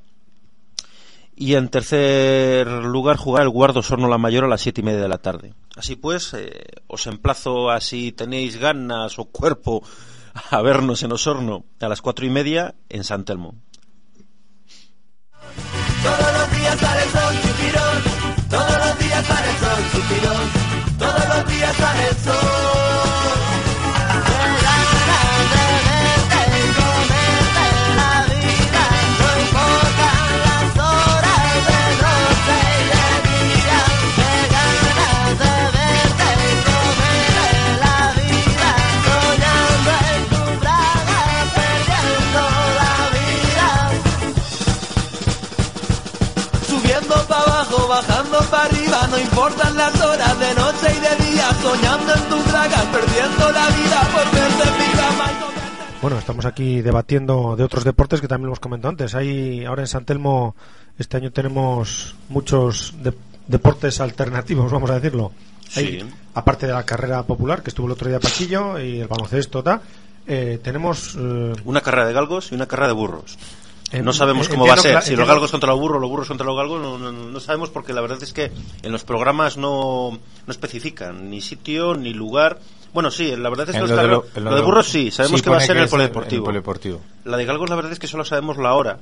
[1.36, 5.02] Y en tercer lugar jugará el Guardo Sorno La Mayor a las siete y media
[5.02, 5.54] de la tarde.
[5.80, 9.82] Así pues, eh, os emplazo a si tenéis ganas o cuerpo
[10.52, 13.56] a vernos en Osorno a las cuatro y media en San Telmo.
[46.89, 51.49] Subiendo para abajo, bajando para arriba, no importan las horas de noche y de día,
[51.62, 55.25] soñando en tus dragas, perdiendo la vida por verte en pijama.
[56.02, 59.13] Bueno, estamos aquí debatiendo de otros deportes que también hemos comentado antes.
[59.13, 60.56] Hay ahora en San Telmo
[60.97, 63.13] este año tenemos muchos de-
[63.45, 65.32] deportes alternativos, vamos a decirlo.
[65.75, 66.10] Hay, Sí.
[66.34, 69.63] aparte de la carrera popular que estuvo el otro día Paquillo y el baloncesto,
[70.25, 73.38] eh, tenemos eh, Una carrera de galgos y una carrera de burros.
[74.04, 75.02] No sabemos cómo va a ser.
[75.02, 77.69] Si los galgos contra los burros, los burros contra los galgos, no, no- no sabemos
[77.69, 78.52] porque la verdad es que
[78.84, 80.12] en los programas no,
[80.45, 82.60] no especifican ni sitio ni lugar.
[82.93, 84.88] Bueno, sí, la verdad es que los lo de lo- en lo lo de burros
[84.89, 86.45] sí, sabemos sí que va a ser en el es el polideportivo.
[86.45, 87.02] polideportivo.
[87.25, 88.99] La de galgos la verdad es que solo sabemos la hora,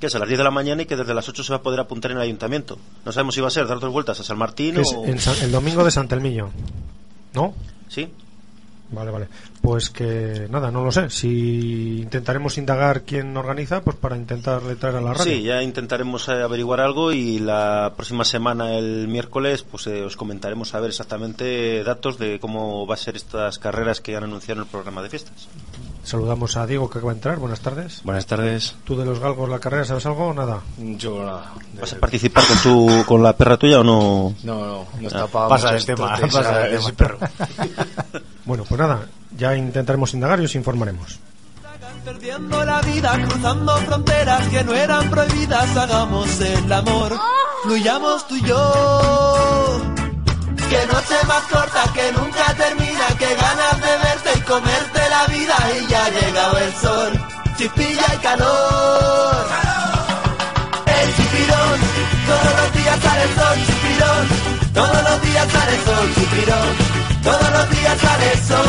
[0.00, 1.58] que es a las 10 de la mañana y que desde las 8 se va
[1.58, 2.78] a poder apuntar en el ayuntamiento.
[3.04, 5.04] No sabemos si va a ser dar dos vueltas a San Martín es o...
[5.04, 6.50] en San- el domingo de San Telmillo.
[7.34, 7.54] ¿No?
[7.88, 8.08] Sí.
[8.92, 9.28] Vale, vale.
[9.62, 11.10] Pues que nada, no lo sé.
[11.10, 15.32] Si intentaremos indagar quién organiza, pues para intentar traer a la radio.
[15.32, 20.16] Sí, ya intentaremos eh, averiguar algo y la próxima semana, el miércoles, pues eh, os
[20.16, 24.60] comentaremos a ver exactamente datos de cómo va a ser estas carreras que han anunciado
[24.60, 25.46] en el programa de fiestas.
[26.02, 27.38] Saludamos a Diego que acaba de entrar.
[27.38, 28.00] Buenas tardes.
[28.02, 28.74] Buenas tardes.
[28.84, 30.60] ¿Tú de los galgos la carrera sabes algo o nada?
[30.78, 31.52] Yo nada.
[31.78, 34.34] ¿Vas a participar con tu, con la perra tuya o no?
[34.42, 35.06] No, no, no Ah.
[35.06, 36.96] está para Pasa del tema, pasa ese tema.
[36.96, 37.18] perro.
[38.50, 39.06] Bueno, pues nada,
[39.38, 41.20] ya intentaremos indagar y os informaremos.
[42.04, 47.16] Perdiendo la vida, cruzando fronteras que no eran prohibidas, hagamos el amor,
[47.62, 49.82] fluyamos tú y yo.
[50.68, 55.56] Que noche más corta, que nunca termina, que ganas de verte y comerte la vida
[55.78, 57.12] y ya ha llegado el sol,
[57.56, 59.46] chispilla y calor.
[61.00, 61.80] El chipirón,
[62.26, 64.28] todos los días sale el sol, chipirón,
[64.74, 66.89] todos los días sale el sol, chipirón,
[67.22, 68.66] todos los días sale el sol.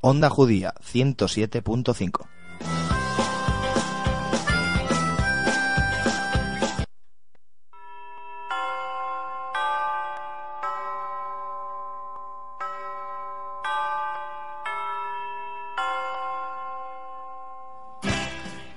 [0.00, 2.31] Onda Judía 107.5.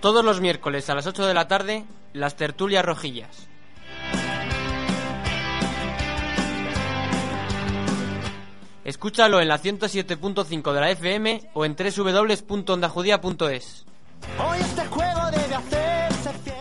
[0.06, 3.48] Todos los miércoles a las 8 de la tarde, las tertulias rojillas.
[8.84, 13.88] Escúchalo en la 107.5 de la FM o en www.ondajudía.es.
[14.48, 16.54] Hoy este juego debe hacerse.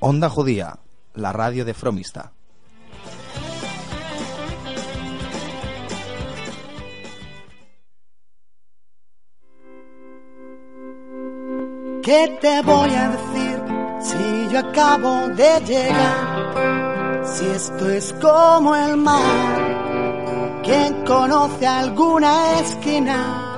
[0.00, 0.80] Onda Judía,
[1.14, 2.32] la radio de Fromista.
[12.02, 13.62] ¿Qué te voy a decir
[14.00, 17.22] si yo acabo de llegar?
[17.24, 23.56] Si esto es como el mar, ¿quién conoce alguna esquina?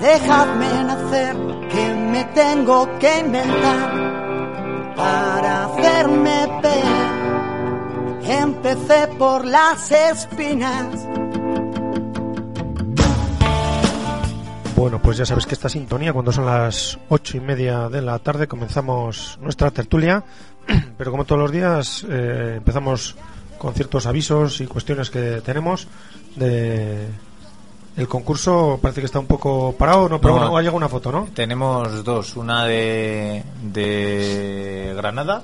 [0.00, 1.36] Dejadme nacer,
[1.68, 8.30] que me tengo que inventar para hacerme ver.
[8.40, 11.25] Empecé por las espinas.
[14.76, 18.18] Bueno, pues ya sabes que esta sintonía, cuando son las ocho y media de la
[18.18, 20.22] tarde, comenzamos nuestra tertulia.
[20.98, 23.16] Pero como todos los días, eh, empezamos
[23.58, 25.88] con ciertos avisos y cuestiones que tenemos
[26.36, 27.06] de
[27.96, 30.40] el concurso parece que está un poco parado, no, pero No.
[30.40, 31.26] bueno, ha llegado una foto, ¿no?
[31.34, 35.42] Tenemos dos, una de, de Granada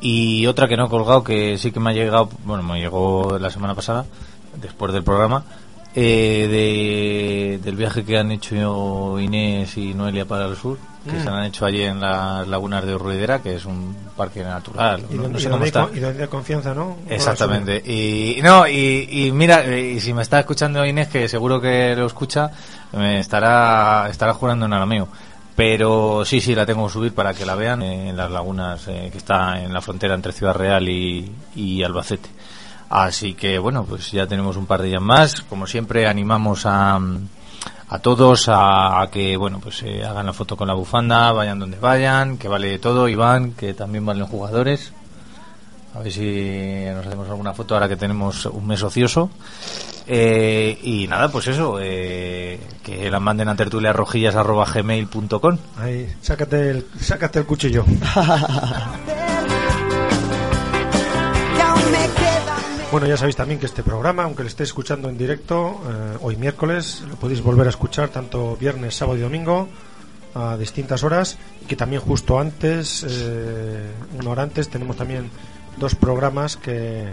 [0.00, 3.38] y otra que no he colgado, que sí que me ha llegado, bueno, me llegó
[3.38, 4.06] la semana pasada,
[4.62, 5.44] después del programa,
[5.94, 11.22] eh, de, del viaje que han hecho Inés y Noelia para el sur, que Mm.
[11.22, 15.04] se han hecho allí en las lagunas de Ruidera, que es un parque natural.
[15.10, 15.86] Y no- donde, no sé y cómo está.
[15.86, 15.92] co-
[16.24, 16.96] y confianza, ¿no?
[17.08, 17.76] Exactamente.
[17.84, 21.94] Y no, y, y mira, eh, y si me está escuchando Inés, que seguro que
[21.96, 22.50] lo escucha,
[22.92, 25.08] me estará, estará jurando en arameo.
[25.56, 29.08] Pero sí, sí, la tengo que subir para que la vean en las lagunas eh,
[29.12, 32.28] que está en la frontera entre Ciudad Real y, y Albacete.
[32.94, 35.40] Así que bueno, pues ya tenemos un par de días más.
[35.40, 37.00] Como siempre, animamos a,
[37.88, 41.58] a todos a, a que bueno pues eh, hagan la foto con la bufanda, vayan
[41.58, 44.92] donde vayan, que vale todo, Iván, que también valen jugadores.
[45.92, 49.28] A ver si nos hacemos alguna foto ahora que tenemos un mes ocioso.
[50.06, 57.40] Eh, y nada, pues eso, eh, que la manden a tertuliarrojillas.gmail.com Ahí, sácate el, sácate
[57.40, 57.84] el cuchillo.
[62.94, 66.36] Bueno, ya sabéis también que este programa, aunque lo estéis escuchando en directo, eh, hoy
[66.36, 69.68] miércoles, lo podéis volver a escuchar tanto viernes, sábado y domingo
[70.32, 75.28] a distintas horas y que también justo antes, eh, una hora antes, tenemos también
[75.76, 77.08] dos programas que,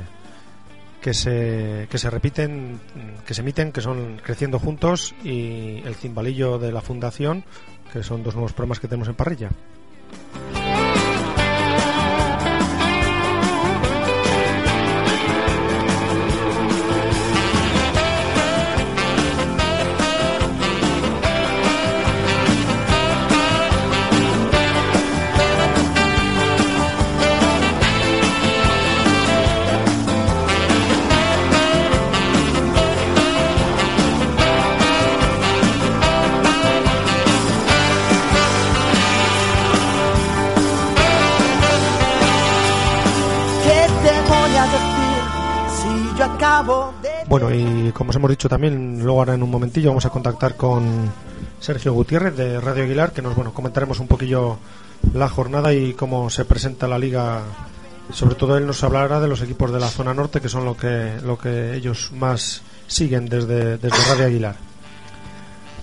[1.01, 2.79] que, se, que se repiten,
[3.25, 7.43] que se emiten, que son Creciendo Juntos y El Cimbalillo de la Fundación,
[7.91, 9.49] que son dos nuevos programas que tenemos en parrilla.
[47.31, 50.57] Bueno, y como os hemos dicho también, luego ahora en un momentillo vamos a contactar
[50.57, 51.09] con
[51.61, 54.57] Sergio Gutiérrez de Radio Aguilar, que nos bueno comentaremos un poquillo
[55.13, 57.43] la jornada y cómo se presenta la liga.
[58.11, 60.75] Sobre todo él nos hablará de los equipos de la zona norte, que son lo
[60.75, 64.57] que lo que ellos más siguen desde, desde Radio Aguilar.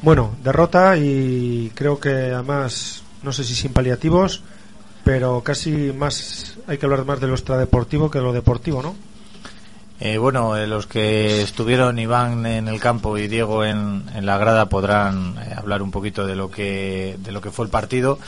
[0.02, 4.42] Bueno, derrota y creo que además, no sé si sin paliativos,
[5.02, 9.07] pero casi más hay que hablar más de lo extradeportivo que de lo deportivo, ¿no?
[10.00, 14.38] Eh, bueno, eh, los que estuvieron Iván en el campo y Diego en, en la
[14.38, 18.20] grada podrán eh, hablar un poquito de lo que de lo que fue el partido.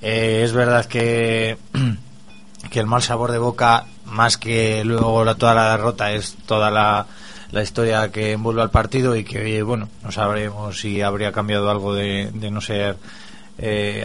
[0.00, 1.58] Eh, es verdad que
[2.70, 6.70] que el mal sabor de boca, más que luego la, toda la derrota, es toda
[6.70, 7.06] la,
[7.52, 11.94] la historia que envuelve al partido y que, bueno, no sabremos si habría cambiado algo
[11.94, 12.96] de, de no ser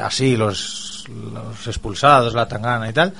[0.02, 3.14] así los, los expulsados, la tangana y tal.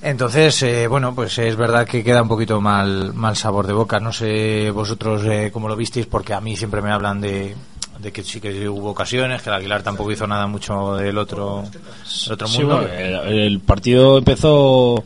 [0.00, 3.98] Entonces, eh, bueno, pues es verdad que queda un poquito mal, mal sabor de boca.
[3.98, 7.54] No sé vosotros eh, cómo lo visteis, porque a mí siempre me hablan de,
[7.98, 11.64] de que sí que hubo ocasiones, que el Aguilar tampoco hizo nada mucho del otro,
[12.24, 12.76] del otro Sí, mundo.
[12.78, 15.02] bueno, el, el partido empezó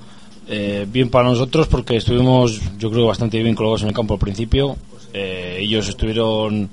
[0.47, 4.21] eh, bien para nosotros porque estuvimos, yo creo, bastante bien colocados en el campo al
[4.21, 4.77] principio.
[5.15, 6.69] Eh, ellos estuvieron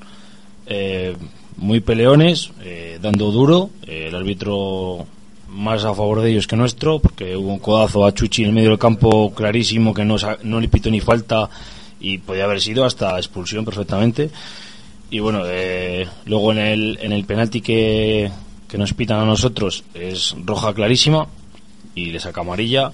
[0.66, 1.16] eh,
[1.56, 3.70] muy peleones, eh, dando duro.
[3.88, 5.06] El árbitro
[5.52, 8.56] más a favor de ellos que nuestro, porque hubo un codazo a Chuchi en el
[8.56, 11.50] medio del campo clarísimo que no, no le pitó ni falta
[12.00, 14.30] y podía haber sido hasta expulsión perfectamente.
[15.12, 18.32] Y bueno, eh, luego en el, en el penalti que,
[18.68, 21.28] que nos pitan a nosotros es roja clarísima
[21.96, 22.92] y le saca amarilla.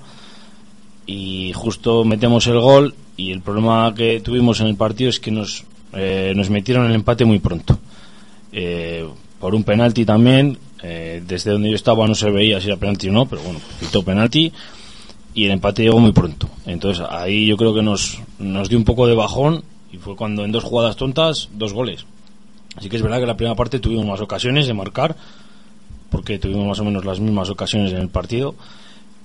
[1.06, 5.32] Y justo metemos el gol y el problema que tuvimos en el partido es que
[5.32, 7.78] nos, eh, nos metieron el empate muy pronto.
[8.51, 9.06] Eh,
[9.39, 13.09] por un penalti también, Eh, desde donde yo estaba no se veía si era penalti
[13.09, 14.53] o no, pero bueno, pitó penalti
[15.33, 16.47] y el empate llegó muy pronto.
[16.67, 20.45] Entonces ahí yo creo que nos, nos dio un poco de bajón y fue cuando
[20.45, 22.05] en dos jugadas tontas, dos goles.
[22.75, 25.15] Así que es verdad que la primera parte tuvimos más ocasiones de marcar,
[26.11, 28.53] porque tuvimos más o menos las mismas ocasiones en el partido.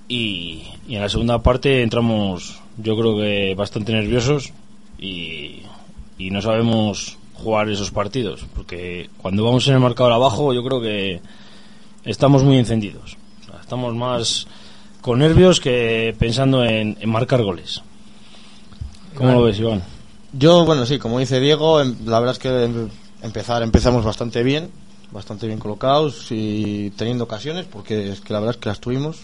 [0.08, 4.54] Y, y en la segunda parte entramos, yo creo que bastante nerviosos
[4.98, 5.60] y,
[6.16, 10.80] y no sabemos jugar esos partidos, porque cuando vamos en el marcador abajo, yo creo
[10.80, 11.20] que
[12.04, 13.16] estamos muy encendidos.
[13.42, 14.46] O sea, estamos más
[15.00, 17.82] con nervios que pensando en, en marcar goles.
[19.14, 19.82] ¿Cómo lo ves, Iván?
[20.32, 22.88] Yo, bueno, sí, como dice Diego, em- la verdad es que em-
[23.22, 24.70] empezar empezamos bastante bien,
[25.10, 29.16] bastante bien colocados y teniendo ocasiones, porque es que la verdad es que las tuvimos.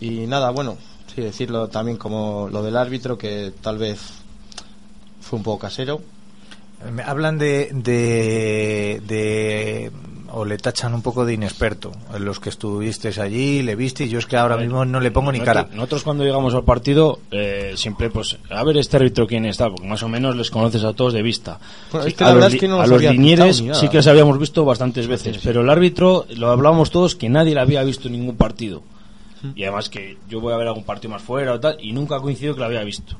[0.00, 0.76] Y nada, bueno,
[1.14, 4.00] sí, decirlo también como lo del árbitro, que tal vez
[5.20, 6.00] fue un poco casero.
[6.92, 9.90] Me hablan de, de, de-
[10.38, 11.92] o le tachan un poco de inexperto.
[12.18, 15.40] Los que estuvisteis allí, le viste, yo es que ahora mismo no le pongo ni
[15.40, 15.66] cara.
[15.72, 19.86] Nosotros cuando llegamos al partido eh, siempre pues a ver este árbitro quién está, porque
[19.88, 21.58] más o menos les conoces a todos de vista.
[21.90, 23.56] Bueno, Sí, a la los, verdad es li- que no a los los había linieres
[23.72, 27.54] sí que les habíamos visto bastantes veces, pero el árbitro lo hablábamos todos que nadie
[27.54, 28.82] le había visto en ningún partido.
[29.54, 32.20] Y además que yo voy a ver algún partido más fuera o tal y nunca
[32.20, 33.16] coincido que lo había visto.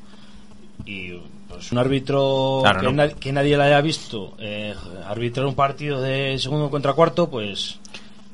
[0.84, 1.12] Y
[1.48, 2.92] pues un árbitro Claro, que, no.
[2.92, 4.74] na- que nadie le haya visto eh,
[5.06, 7.78] arbitrar un partido de segundo contra cuarto, pues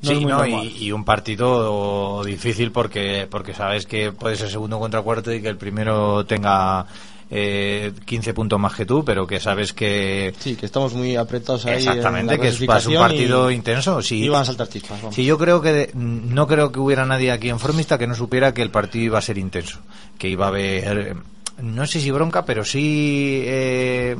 [0.01, 4.77] no sí, no, y, y un partido difícil porque porque sabes que puede ser segundo
[4.79, 6.85] contra cuarto y que el primero tenga
[7.31, 10.35] eh, 15 puntos más que tú, pero que sabes que...
[10.37, 11.77] Sí, que estamos muy apretados ahí.
[11.77, 14.01] Exactamente, en la que es, es un partido y- intenso.
[14.03, 15.01] Sí, y van a saltar chispas.
[15.01, 15.15] vamos.
[15.15, 18.13] Sí, yo creo que de- no creo que hubiera nadie aquí en Formista que no
[18.13, 19.79] supiera que el partido iba a ser intenso,
[20.19, 21.15] que iba a haber eh,
[21.61, 24.15] no sé si bronca, pero sí eh,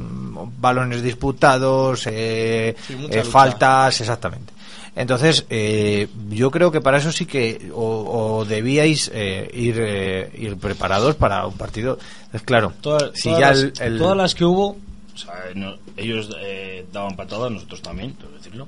[0.59, 4.53] balones disputados, eh, Sí, eh, faltas, exactamente.
[4.95, 10.31] Entonces, eh, yo creo que para eso sí que o, o debíais eh, ir, eh,
[10.38, 11.97] ir preparados para un partido.
[12.31, 14.67] Es claro, Todas- si todas ya las, el- el- todas las que hubo,
[15.15, 18.67] o sea, no- ellos eh, daban patadas, nosotros también, tengo que decirlo.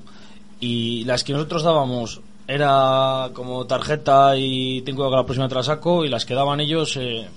[0.58, 5.54] Y las que nosotros dábamos era como tarjeta y ten cuidado que la próxima te
[5.54, 7.28] la saco, y las que daban ellos, eh,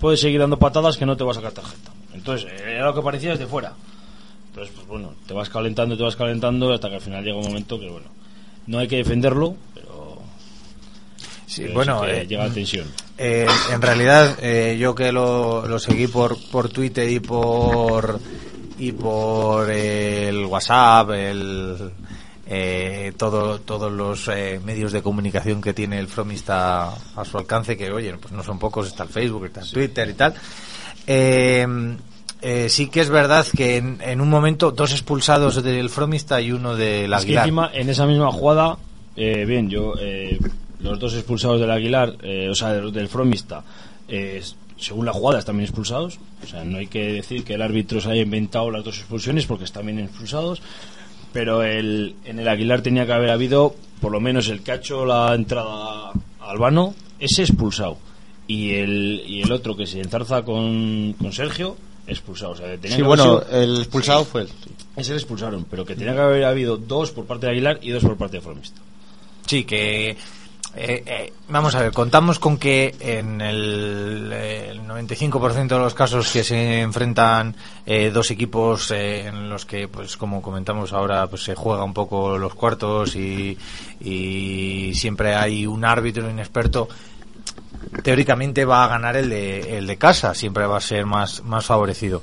[0.00, 1.92] puedes seguir dando patadas que no te va a sacar tarjeta.
[2.12, 3.72] Entonces, era lo que parecía desde fuera.
[4.48, 7.46] Entonces, pues bueno, te vas calentando, te vas calentando, hasta que al final llega un
[7.46, 8.06] momento que, bueno,
[8.66, 10.18] no hay que defenderlo, pero.
[11.46, 12.86] Sí, pero bueno, sí eh, llega la tensión.
[13.18, 18.20] Eh, en realidad, eh, yo que lo, lo seguí por, por Twitter y por
[18.78, 21.90] y por el WhatsApp, el,
[22.46, 27.76] eh, todo, todos los eh, medios de comunicación que tiene el Fromista a su alcance,
[27.76, 30.34] que oye, pues no son pocos, está el Facebook, está el Twitter y tal.
[31.06, 31.66] Eh,
[32.42, 36.52] eh, sí que es verdad que en, en un momento dos expulsados del Fromista y
[36.52, 37.44] uno del Es que Aguilar.
[37.44, 38.76] encima, en esa misma jugada,
[39.16, 40.38] eh, bien, yo, eh,
[40.80, 43.64] los dos expulsados del Aguilar, eh, o sea, del, del Fromista,
[44.08, 44.42] eh,
[44.76, 46.18] según la jugada están bien expulsados.
[46.42, 49.46] O sea, no hay que decir que el árbitro se haya inventado las dos expulsiones
[49.46, 50.60] porque están bien expulsados.
[51.34, 54.76] Pero el, en el Aguilar tenía que haber habido, por lo menos el que ha
[54.76, 57.98] hecho la entrada a Albano, ese expulsado.
[58.46, 61.76] Y el, y el otro que se enzarza con, con Sergio,
[62.06, 62.52] expulsado.
[62.52, 64.28] O sea, tenía Sí, que bueno, sido- el expulsado Sí.
[64.30, 64.48] fue él.
[64.96, 67.90] Ese le expulsaron, pero que tenía que haber habido dos por parte de Aguilar y
[67.90, 68.80] dos por parte de Formista.
[69.46, 70.16] Sí, que
[70.76, 76.32] eh, eh, vamos a ver, contamos con que en el, el 95% de los casos
[76.32, 77.54] que se enfrentan
[77.86, 81.94] eh, dos equipos eh, en los que, pues como comentamos ahora, pues se juega un
[81.94, 83.56] poco los cuartos y,
[84.00, 86.88] y siempre hay un árbitro inexperto.
[88.02, 91.64] Teóricamente va a ganar el de, el de casa, siempre va a ser más, más
[91.64, 92.22] favorecido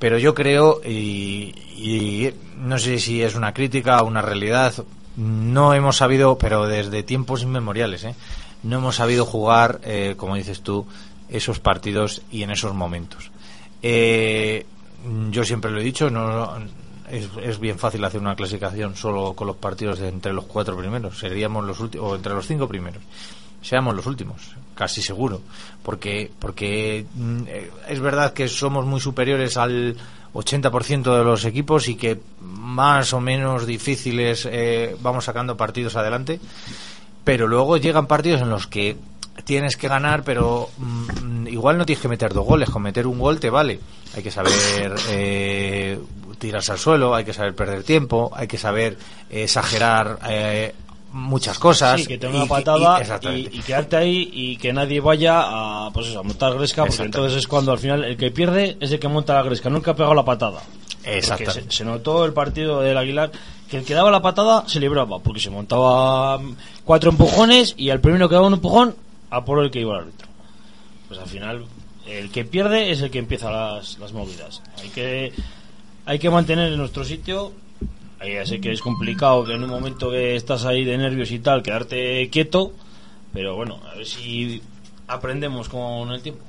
[0.00, 4.74] pero yo creo y, y no sé si es una crítica o una realidad
[5.16, 8.14] no hemos sabido pero desde tiempos inmemoriales ¿eh?
[8.62, 10.86] no hemos sabido jugar eh, como dices tú
[11.28, 13.30] esos partidos y en esos momentos.
[13.82, 14.66] Eh,
[15.30, 16.56] yo siempre lo he dicho no
[17.12, 21.18] es, bien fácil hacer una clasificación solo con los partidos de entre los cuatro primeros.
[21.18, 23.02] Seríamos los últimos o entre los cinco primeros.
[23.60, 25.40] Seamos los últimos, casi seguro,
[25.84, 29.96] porque porque mm, eh, es verdad que somos muy superiores al
[30.34, 36.40] 80% de los equipos y que más o menos difíciles eh, vamos sacando partidos adelante,
[37.24, 38.96] pero luego llegan partidos en los que
[39.44, 43.18] tienes que ganar, pero mm, igual no tienes que meter dos goles, con meter un
[43.18, 43.80] gol te vale.
[44.14, 45.98] Hay que saber eh,
[46.38, 48.96] tirarse al suelo, hay que saber perder tiempo, hay que saber
[49.30, 50.74] eh, exagerar eh,
[51.12, 52.00] muchas cosas.
[52.00, 53.50] Sí, que te y- una y- patada y, exactamente.
[53.56, 55.42] y quedarte ahí y que nadie vaya
[55.86, 58.76] a, pues eso, a montar gresca, porque entonces es cuando al final el que pierde
[58.80, 60.62] es el que monta la gresca, el que ha pegado la patada.
[61.04, 61.70] Exactamente.
[61.70, 63.30] Se, se notó el partido del Aguilar
[63.68, 67.90] que el que daba la patada se libraba, porque se montaba mm, cuatro empujones y
[67.90, 68.94] al primero que daba un empujón,
[69.30, 70.28] a por el que iba al árbitro.
[71.08, 71.64] Pues al final,
[72.06, 74.62] el que pierde es el que empieza las, las movidas.
[74.82, 75.32] Hay que,
[76.06, 77.52] hay que mantener en nuestro sitio.
[78.26, 81.40] Ya sé que es complicado que en un momento que estás ahí de nervios y
[81.40, 82.72] tal, quedarte quieto,
[83.32, 84.62] pero bueno, a ver si
[85.08, 86.44] aprendemos con el tiempo.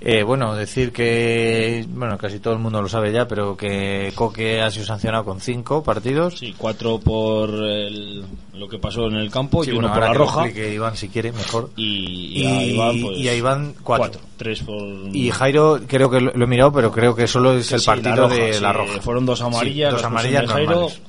[0.00, 4.60] Eh, bueno, decir que, bueno, casi todo el mundo lo sabe ya, pero que Coque
[4.62, 6.38] ha sido sancionado con cinco partidos.
[6.38, 8.24] Sí, cuatro por el-
[8.54, 10.44] lo que pasó en el campo Sí, y bueno, uno por ahora la que roja.
[10.46, 11.70] explique Iván si quiere, mejor.
[11.74, 14.20] Y, y a Iván, pues, y a Iván, cuatro.
[14.36, 14.80] Tres por.
[15.12, 17.86] Y Jairo, creo que lo, lo he mirado, pero creo que solo es el sí,
[17.86, 19.00] partido la roja, de sí, la roja.
[19.00, 21.00] Fueron dos amarillas, dos las amarillas de Jairo normales.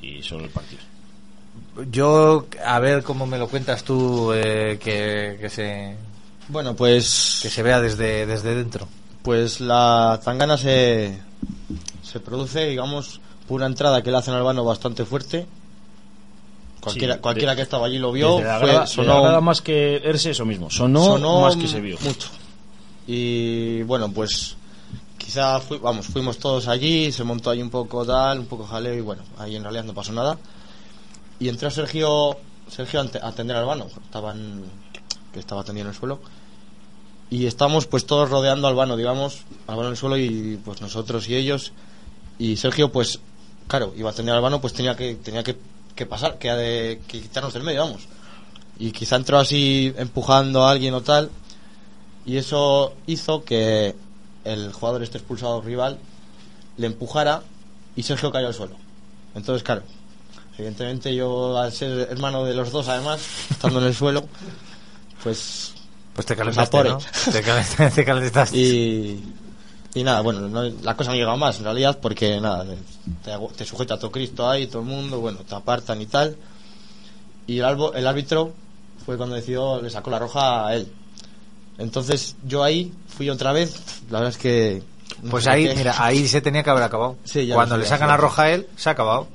[0.00, 0.80] y solo el partido.
[1.92, 5.96] Yo, a ver cómo me lo cuentas tú, eh, que, que se...
[6.50, 7.38] Bueno, pues...
[7.42, 8.88] Que se vea desde, desde dentro.
[9.22, 11.20] Pues la tangana se,
[12.02, 15.46] se produce, digamos, por una entrada que le hacen al vano bastante fuerte.
[16.80, 18.34] Cualquiera, Sí, cualquiera de- que estaba allí lo vio.
[18.36, 20.70] Fue- grada, sonó, grada más que verse eso mismo.
[20.70, 21.98] Sonó, sonó más que se vio.
[22.00, 22.28] Mucho.
[23.06, 24.56] Y bueno, pues
[25.18, 28.94] quizá fui- vamos, fuimos todos allí, se montó ahí un poco tal, un poco jaleo
[28.94, 30.38] y bueno, ahí en realidad no pasó nada.
[31.38, 32.36] Y entró Sergio,
[32.68, 34.62] Sergio a atender al vano, estaban,
[35.32, 36.20] que estaba tendido en el suelo.
[37.30, 40.80] Y estamos pues todos rodeando al vano, digamos, al vano en el suelo y pues
[40.80, 41.72] nosotros y ellos.
[42.38, 43.20] Y Sergio pues,
[43.68, 45.56] claro, iba a atender al vano, pues tenía que, tenía que,
[45.94, 48.08] que pasar, que, que quitarnos del medio, vamos.
[48.78, 51.30] Y quizá entró así empujando a alguien o tal.
[52.26, 53.94] Y eso hizo que
[54.44, 55.98] el jugador este expulsado rival
[56.76, 57.42] le empujara
[57.94, 58.76] y Sergio cayó al suelo.
[59.34, 59.82] Entonces, claro,
[60.56, 63.20] evidentemente yo al ser hermano de los dos además,
[63.50, 64.26] estando en el suelo,
[65.22, 65.74] pues...
[66.24, 67.30] Pues te calentaste.
[67.32, 68.56] Te calentaste, te calentaste.
[68.58, 69.24] Y,
[69.94, 72.66] y nada, bueno, no- la cosa no ha llegado más en realidad porque nada,
[73.56, 76.36] te, sujeta todo Cristo ahí, todo el mundo, bueno, te apartan y tal.
[77.46, 78.52] Y el, albo- el árbitro
[79.06, 80.92] fue cuando decidió, le sacó la roja a él.
[81.78, 83.74] Entonces yo ahí fui otra vez,
[84.10, 84.82] la verdad es que...
[85.22, 85.74] no Pues ahí, qué.
[85.74, 87.16] mira, ahí se tenía que haber acabado.
[87.24, 89.26] Sí, ya Cuando le sacan la roja a él, se ha acabado.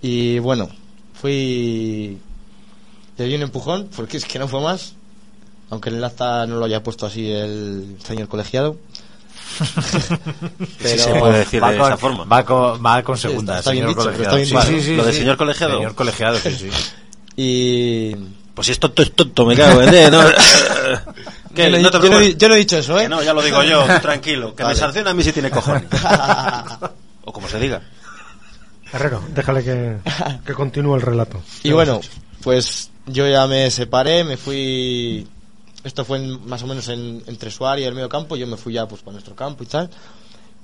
[0.00, 0.68] Y bueno,
[1.20, 2.18] fui.
[3.18, 4.94] Le di un empujón, porque es que no fue más.
[5.72, 8.76] Aunque en el acta no lo haya puesto así el señor colegiado.
[10.82, 12.24] Sí se puede decir de con, esa forma.
[12.24, 14.36] Va con, va con segunda, está- está bien señor dicho, colegiado.
[14.36, 15.18] está bien Sí, sí, sí, Lo de sí.
[15.20, 15.74] señor colegiado.
[15.76, 16.68] Señor colegiado, sí, sí.
[17.36, 18.14] Y.
[18.54, 20.20] Pues si es tonto, es tonto, me cago en él, ¿no?
[21.54, 21.70] ¿Qué?
[21.70, 22.36] Yo no te yo no he- preocupes.
[22.38, 23.02] yo no he dicho eso, ¿eh?
[23.04, 24.54] Que no, ya lo digo yo, tranquilo.
[24.54, 24.74] Que Vale.
[24.74, 25.84] me sanciona a mí si tiene cojones.
[27.24, 27.80] o como se diga.
[28.92, 29.96] Herrero, déjale que,
[30.44, 31.40] que continúe el relato.
[31.62, 32.00] Y bueno,
[32.42, 35.26] pues yo ya me separé, me fui.
[35.84, 38.36] Esto fue en- más o menos en- entre su área y el medio campo.
[38.36, 39.90] Yo me fui ya pues para nuestro campo y tal.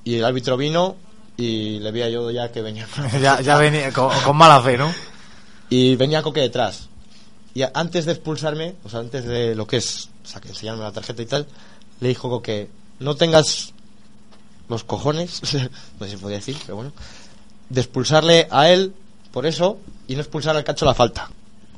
[0.04, 0.96] Y el árbitro vino
[1.36, 2.86] y le veía yo ya que venía.
[3.20, 4.92] ya, ya venía con, con mala fe, ¿no?
[5.70, 6.88] Y venía Coque detrás.
[7.52, 10.82] Y antes de expulsarme, o sea, antes de lo que es, o sea, que enseñarme
[10.82, 11.46] la tarjeta y tal,
[12.00, 13.74] le dijo Coque, no tengas
[14.68, 15.42] los cojones,
[16.00, 16.92] no sé si podía decir, pero bueno,
[17.68, 18.94] de expulsarle a él
[19.30, 21.28] por eso y no expulsar al cacho la falta.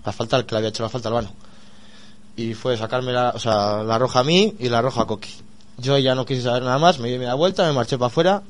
[0.05, 1.33] La falta al que le había hecho la falta al vano.
[2.37, 5.29] Y fue sacarme la, o sea, la roja a mí y la roja a Coque.
[5.79, 8.43] Yo ya no quise saber nada más, me di media vuelta, me marché para afuera.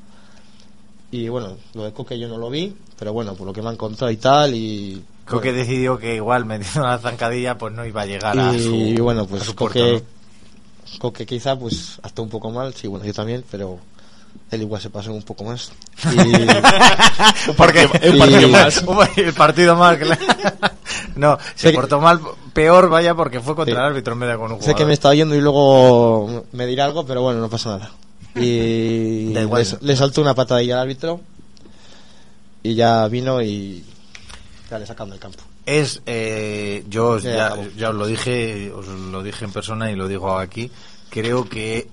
[1.11, 3.69] Y bueno, lo de Coque yo no lo vi, pero bueno, por lo que me
[3.69, 7.87] han contado y tal, y Creo que decidió que igual metiendo la zancadilla pues no
[7.87, 10.03] iba a llegar a su y bueno pues Coque.
[10.99, 13.79] Coque quizá pues actuó un poco mal sí bueno yo también pero
[14.51, 15.71] él igual se pasó un poco más
[16.13, 18.85] y, Porque el y- partido más.
[19.17, 19.99] el partido más.
[21.17, 22.21] no, se Sé que- portó mal,
[22.53, 23.79] peor vaya porque fue contra Sí.
[23.81, 24.77] el árbitro en de con un sé jugador.
[24.79, 27.91] que me está oyendo y luego me dirá algo pero bueno no pasa nada
[28.35, 29.67] y Da igual.
[29.81, 31.21] le, le saltó una patadilla al árbitro
[32.63, 33.85] y ya vino y
[34.71, 39.23] ya le sacan del campo Es, eh, yo Ya ya os lo dije, os lo
[39.23, 40.71] dije en persona y lo digo aquí.
[41.11, 41.89] Creo que,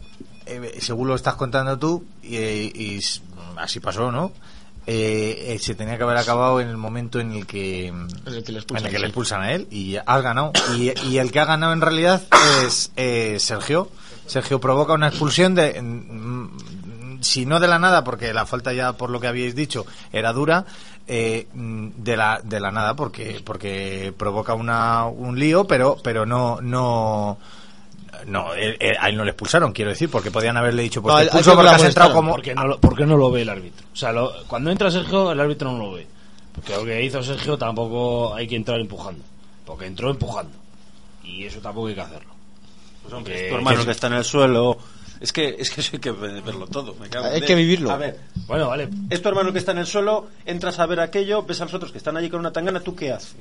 [0.47, 3.01] eh, según lo estás contando tú, y, y
[3.57, 4.31] así pasó, ¿no?
[4.89, 8.41] Eh, eh, se tenía que haber acabado en el momento en el que, en el
[8.41, 10.53] que le expulsan, en el que le expulsan a él y has ganado.
[10.77, 12.21] Y, y el que ha ganado en realidad
[12.65, 13.91] es eh, Sergio.
[14.27, 18.93] Sergio provoca una expulsión de, mm, si no de la nada, porque la falta ya
[18.93, 20.65] por lo que habíais dicho era dura,
[21.05, 26.25] eh, mm, de la de la nada porque porque provoca una, un lío, pero pero
[26.25, 27.37] no no
[28.25, 31.13] no él- él- a él no le expulsaron, quiero decir, porque podían haberle dicho pues
[31.13, 33.49] No, te expulso porque has entrado como porque no, lo- porque no lo ve el
[33.49, 33.85] árbitro.
[33.91, 36.07] O sea, lo- cuando entra Sergio, el árbitro no lo ve.
[36.53, 39.23] Porque lo que hizo Sergio tampoco hay que entrar empujando.
[39.65, 40.53] Porque entró empujando.
[41.23, 42.29] Y eso tampoco hay que hacerlo.
[43.03, 44.77] Pues hombre, Que- es tu hermano que- que está en el suelo,
[45.19, 46.93] Es que, es que eso hay que ve- verlo todo.
[46.99, 47.89] me cago en Hay que vivirlo.
[47.89, 48.87] A ver, Bueno, vale.
[49.09, 51.73] es tu hermano que está en el suelo, entras a ver aquello, ves a los
[51.73, 53.35] otros que están allí con una tangana, ¿tú qué haces?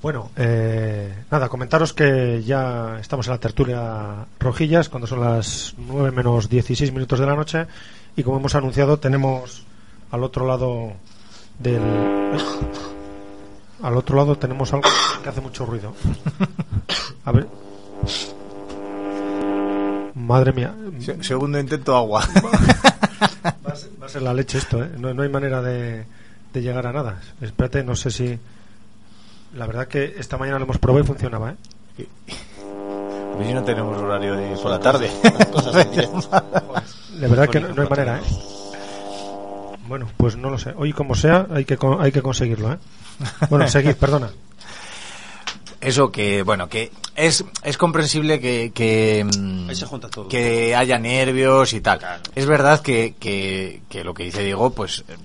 [0.00, 6.12] Bueno, eh, nada, comentaros que ya estamos en la tertulia Rojillas cuando son las 9
[6.12, 7.66] menos 16 minutos de la noche
[8.16, 9.64] y como hemos anunciado tenemos
[10.12, 10.92] al otro lado
[11.58, 11.82] del...
[13.82, 14.88] Al otro lado tenemos algo
[15.22, 15.92] que hace mucho ruido.
[17.24, 17.46] A ver.
[20.14, 20.74] Madre mía.
[21.00, 22.24] Se- segundo intento agua.
[23.66, 24.90] Va a ser, va a ser la leche esto, ¿eh?
[24.98, 26.04] No, no hay manera de,
[26.52, 27.20] de llegar a nada.
[27.40, 28.38] Espérate, no sé si...
[29.54, 31.56] La verdad que esta mañana lo hemos probado y funcionaba, ¿eh?
[33.32, 35.08] A ver si no tenemos horario de por la tarde.
[37.14, 38.22] De verdad que no, no hay manera, ¿eh?
[39.86, 40.74] Bueno, pues no lo sé.
[40.76, 42.78] Hoy como sea, hay que, hay que conseguirlo, ¿eh?
[43.48, 44.30] Bueno, seguid, perdona.
[45.80, 50.28] Eso que, bueno, que es, es comprensible que, que, mm, Ahí se junta todo.
[50.28, 52.00] que haya nervios y tal.
[52.34, 55.16] Es verdad que, que, que lo que dice Diego, pues eh,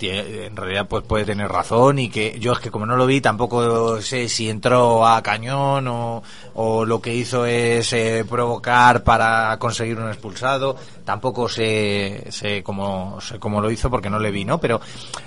[0.00, 3.20] en realidad pues puede tener razón y que yo es que como no lo vi
[3.20, 6.22] tampoco sé si entró a cañón o,
[6.54, 10.76] o lo que hizo es eh, provocar para conseguir un expulsado.
[11.04, 14.80] Tampoco sé, sé cómo sé cómo lo hizo porque no le vi no pero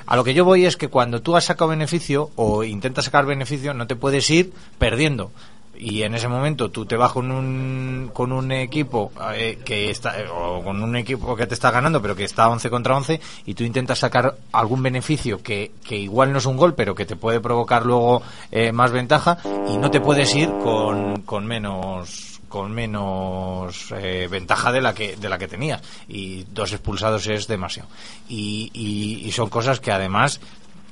[0.05, 3.25] a lo que yo voy es que cuando tú has sacado beneficio o intentas sacar
[3.25, 5.31] beneficio no te puedes ir perdiendo
[5.79, 10.19] y en ese momento tú te vas con un con un equipo eh, que está
[10.19, 13.19] eh, o con un equipo que te está ganando pero que está 11 contra 11
[13.45, 17.05] y tú intentas sacar algún beneficio que, que igual no es un gol pero que
[17.05, 18.21] te puede provocar luego
[18.51, 19.37] eh, más ventaja
[19.69, 25.15] y no te puedes ir con, con menos con menos eh, ventaja de la que
[25.15, 25.81] de la que tenías.
[26.07, 27.87] Y dos expulsados es demasiado.
[28.27, 30.41] Y, y, y son cosas que además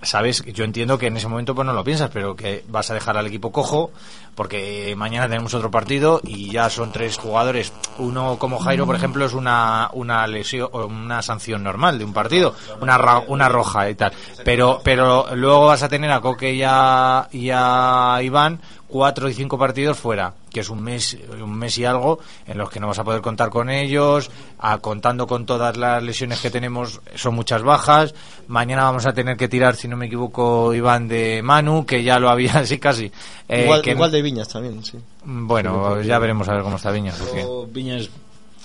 [0.01, 2.93] sabes, yo entiendo que en ese momento pues no lo piensas, pero que vas a
[2.93, 3.91] dejar al equipo cojo
[4.35, 7.73] porque mañana tenemos otro partido y ya son tres jugadores.
[7.97, 12.53] Uno como Jairo, por ejemplo, es una una lesión una sanción normal de un partido,
[12.79, 14.13] una una roja y tal.
[14.43, 19.33] Pero pero luego vas a tener a Coque y a, y a Iván cuatro y
[19.33, 22.87] cinco partidos fuera, que es un mes, un mes y algo, en los que no
[22.87, 27.35] vas a poder contar con ellos, a- contando con todas las lesiones que tenemos, son
[27.35, 28.15] muchas bajas.
[28.47, 32.17] Mañana vamos a tener que tirar, si no me equivoco, Iván de Manu, que ya
[32.19, 33.11] lo había así casi.
[33.47, 34.97] eh, igual, que- igual de Viñas también, sí.
[35.23, 37.13] Bueno, ya veremos a ver cómo está Viña.
[37.19, 38.09] porque- Viñas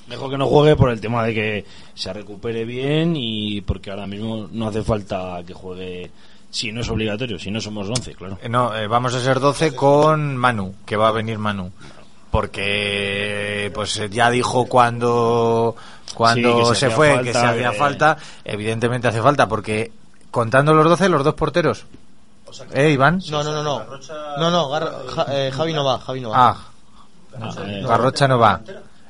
[0.09, 1.64] mejor que no juegue por el tema de que
[1.95, 6.11] se recupere bien y porque ahora mismo no hace falta que juegue
[6.53, 8.39] si no es obligatorio, si no somos 11, claro.
[8.41, 11.73] Eh, No, eh, vamos a ser 12 con Manu, que va a venir Manu.
[12.31, 15.75] Porque pues eh, ya dijo cuando
[16.15, 19.91] cuando Sí, se se fue falta, que se hacía que- falta, evidentemente hace falta porque
[20.31, 21.85] contando los 12 los dos porteros.
[22.73, 23.21] ¿Eh, Iván?
[23.31, 23.83] No, no, no, no.
[24.39, 26.49] No, no, Gar- Ja- eh, Javi no va, Javi no va.
[26.51, 26.57] Ah.
[27.87, 28.61] Garrocha no va.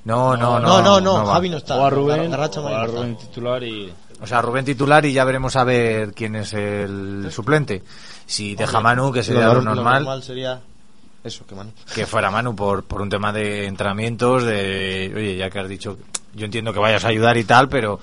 [0.04, 0.68] No, no, no.
[0.68, 1.34] No, no, no, va.
[1.34, 1.76] Javi no está.
[1.76, 2.86] O a Rubén, Garracha o a.
[2.86, 3.92] Rubén titular y...
[4.22, 7.82] O sea, Rubén titular y ya veremos a ver quién es el suplente.
[8.24, 10.04] Si deja Manu, que sería Lo- lo, lo normal.
[10.04, 10.60] normal sería
[11.24, 11.72] eso, que Manu.
[11.94, 15.98] que fuera Manu por, por un tema de entrenamientos, de, oye, ya que has dicho,
[16.34, 17.98] yo entiendo que vayas a ayudar y tal, pero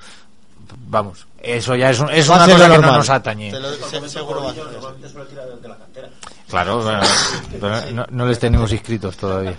[0.88, 2.97] vamos, eso ya es, un- es una cosa que no normal.
[2.97, 3.51] nos atañe.
[3.51, 4.53] Te lo- se- seguro va a.
[6.49, 6.99] Claro, bueno,
[7.51, 9.57] pero no, no les tenemos inscritos todavía.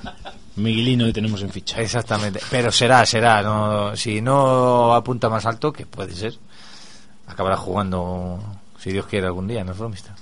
[0.56, 1.80] Miguelino y tenemos en ficha.
[1.80, 6.34] Exactamente, pero será, será, no, si no apunta más alto, que puede ser,
[7.30, 8.40] acabará jugando,
[8.78, 10.14] si Dios quiere, algún día, no es bromista.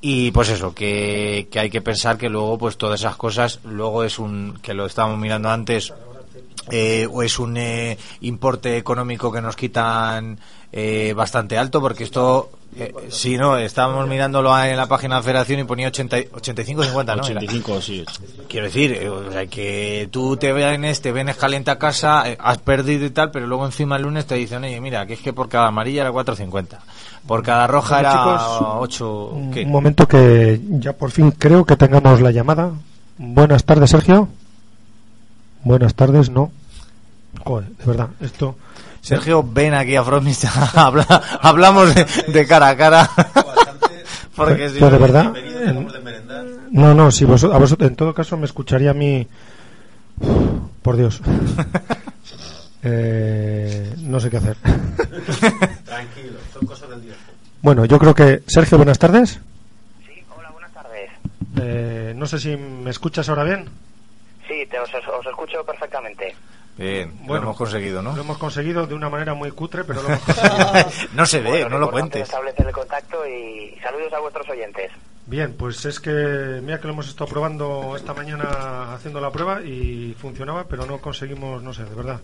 [0.00, 4.04] Y pues eso, que, que hay que pensar que luego, pues todas esas cosas, luego
[4.04, 5.92] es un, que lo estábamos mirando antes,
[6.70, 10.38] eh, o es un eh, importe económico que nos quitan
[10.72, 15.22] eh, bastante alto, porque esto, eh, si no, estábamos mirándolo en la página de la
[15.22, 17.26] federación y ponía 80, 85 50, ¿no?
[17.26, 17.40] Era.
[17.40, 18.04] 85, sí.
[18.48, 22.36] Quiero decir, eh, o sea, que tú te vienes, te vienes caliente a casa, eh,
[22.38, 25.20] has perdido y tal, pero luego encima el lunes te dicen, oye, mira, que es
[25.20, 26.78] que por cada amarilla era 4.50,
[27.26, 29.28] por cada roja Bueno, era chicos, 8...
[29.30, 32.72] Un momento que ya por fin creo que tengamos la llamada.
[33.16, 34.28] Buenas tardes, Sergio.
[35.64, 36.52] Buenas tardes, no.
[37.42, 38.56] Joder, de verdad, esto.
[39.06, 40.02] Sergio, ven aquí a
[40.74, 43.08] habla- hablamos de, de cara a cara.
[44.34, 45.36] Porque si Pero de no- verdad.
[45.36, 45.88] en-
[46.72, 49.26] no, no, si vos, a vosotros, en todo caso me escucharía a mí.
[50.82, 51.20] Por Dios.
[52.88, 54.56] Eh, no sé qué hacer.
[55.84, 57.32] Tranquilo, son cosas del directo.
[57.60, 58.42] Bueno, yo creo que.
[58.46, 59.40] Sergio, buenas tardes.
[60.36, 61.10] Hola, buenas tardes.
[61.60, 63.64] Eh, no sé si me escuchas ahora bien.
[64.46, 66.36] Sí, te, os, os escucho perfectamente.
[66.78, 68.14] Bien, Bueno, lo hemos conseguido, ¿no?
[68.14, 70.66] Lo hemos conseguido de una manera muy cutre, pero lo hemos conseguido.
[71.14, 72.22] no se ve, Bueno, no lo cuentes.
[72.22, 74.92] establecer el contacto y saludos a vuestros oyentes.
[75.26, 79.60] Bien, pues es que mira que lo hemos estado probando esta mañana haciendo la prueba
[79.62, 82.20] y funcionaba, pero no conseguimos, no sé, de verdad.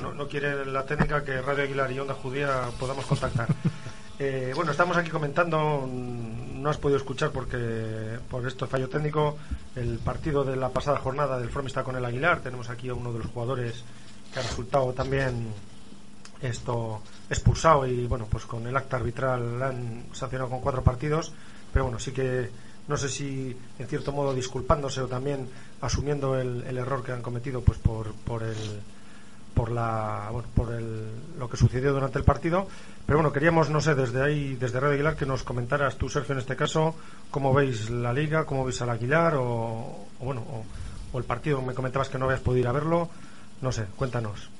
[0.00, 3.46] No, no quiere la técnica que Radio Aguilar y Onda Judía podamos contactar.
[4.18, 9.36] Eh, bueno, estamos aquí comentando, mm, no has podido escuchar porque por esto fallo técnico,
[9.74, 12.40] el partido de la pasada jornada del Fromista con el Aguilar.
[12.40, 13.84] Tenemos aquí a uno de los jugadores
[14.32, 15.48] que ha resultado también
[16.40, 21.32] esto expulsado y bueno, pues con el acta arbitral la han sancionado con cuatro partidos,
[21.70, 22.48] pero bueno, sí que
[22.88, 25.48] no sé si en cierto modo disculpándose o también
[25.82, 28.80] asumiendo el, el error que han cometido pues por, por el
[29.56, 32.68] por la bueno, por el, lo que sucedió durante el partido.
[33.06, 36.34] Pero bueno queríamos no sé desde ahí desde Radio Aguilar que nos comentaras tú Sergio
[36.34, 36.94] en este caso
[37.30, 39.46] cómo veis la liga cómo veis al Aguilar o,
[40.20, 40.64] o bueno o,
[41.12, 41.62] o el partido.
[41.62, 43.08] Me comentabas que no habías podido ir a verlo.
[43.62, 44.50] No sé cuéntanos.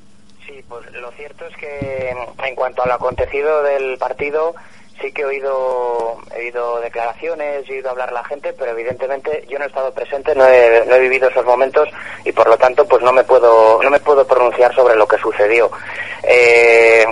[0.47, 4.55] Sí, pues lo cierto es que en cuanto al acontecido del partido,
[5.01, 9.45] sí que he oído, he oído declaraciones, he oído hablar a la gente, pero evidentemente
[9.49, 11.89] yo no he estado presente, no he, no he vivido esos momentos
[12.25, 15.19] y por lo tanto pues no me puedo, no me puedo pronunciar sobre lo que
[15.19, 15.71] sucedió.
[16.23, 17.05] Eh,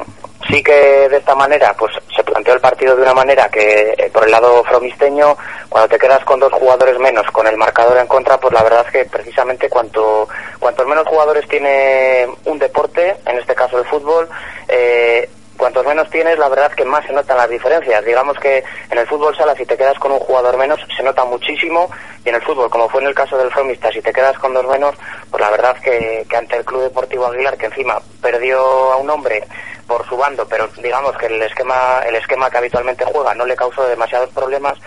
[0.51, 4.11] sí que de esta manera pues se planteó el partido de una manera que eh,
[4.13, 5.37] por el lado fromisteño
[5.69, 8.85] cuando te quedas con dos jugadores menos con el marcador en contra pues la verdad
[8.87, 10.29] es que precisamente cuanto
[10.59, 14.29] cuantos menos jugadores tiene un deporte en este caso el fútbol
[14.69, 18.05] eh, cuantos menos tienes, la verdad que más se notan las diferencias.
[18.05, 21.25] Digamos que en el fútbol sala, si te quedas con un jugador menos, se nota
[21.25, 21.91] muchísimo.
[22.25, 24.55] Y en el fútbol, como fue en el caso del Fromista, si te quedas con
[24.55, 24.95] dos menos,
[25.31, 28.59] pues la verdad que, que ante el Club Deportivo Aguilar, que encima perdió
[28.93, 29.45] a un hombre
[29.87, 33.57] por su bando, pero digamos que el esquema, el esquema que habitualmente juega no le
[33.57, 34.79] causó demasiados problemas,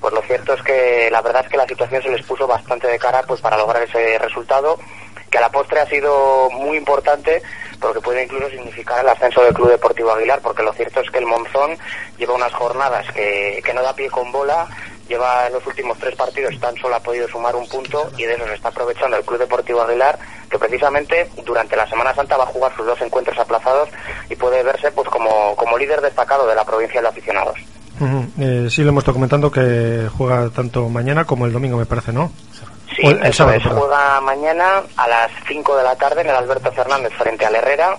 [0.00, 2.86] pues lo cierto es que la verdad es que la situación se les puso bastante
[2.86, 4.78] de cara pues para lograr ese resultado
[5.36, 7.42] que a la postre ha sido muy importante
[7.78, 11.18] porque puede incluso significar el ascenso del Club Deportivo Aguilar, porque lo cierto es que
[11.18, 11.76] el Monzón
[12.16, 14.66] lleva unas jornadas que, que no da pie con bola,
[15.06, 18.32] lleva en los últimos tres partidos, tan solo ha podido sumar un punto y de
[18.32, 20.18] eso se está aprovechando el Club Deportivo Aguilar,
[20.48, 23.90] que precisamente durante la Semana Santa va a jugar sus dos encuentros aplazados
[24.30, 27.58] y puede verse pues como, como líder destacado de la provincia de aficionados.
[28.00, 28.26] Ujú.
[28.38, 32.12] Eh, sí, lo hemos estado comentando que juega tanto mañana como el domingo, me parece,
[32.12, 32.32] ¿no?
[32.96, 33.60] Sí, el, sábado.
[33.62, 37.96] Juega mañana a las 5 de la tarde en el Alberto Fernández frente al Herrera.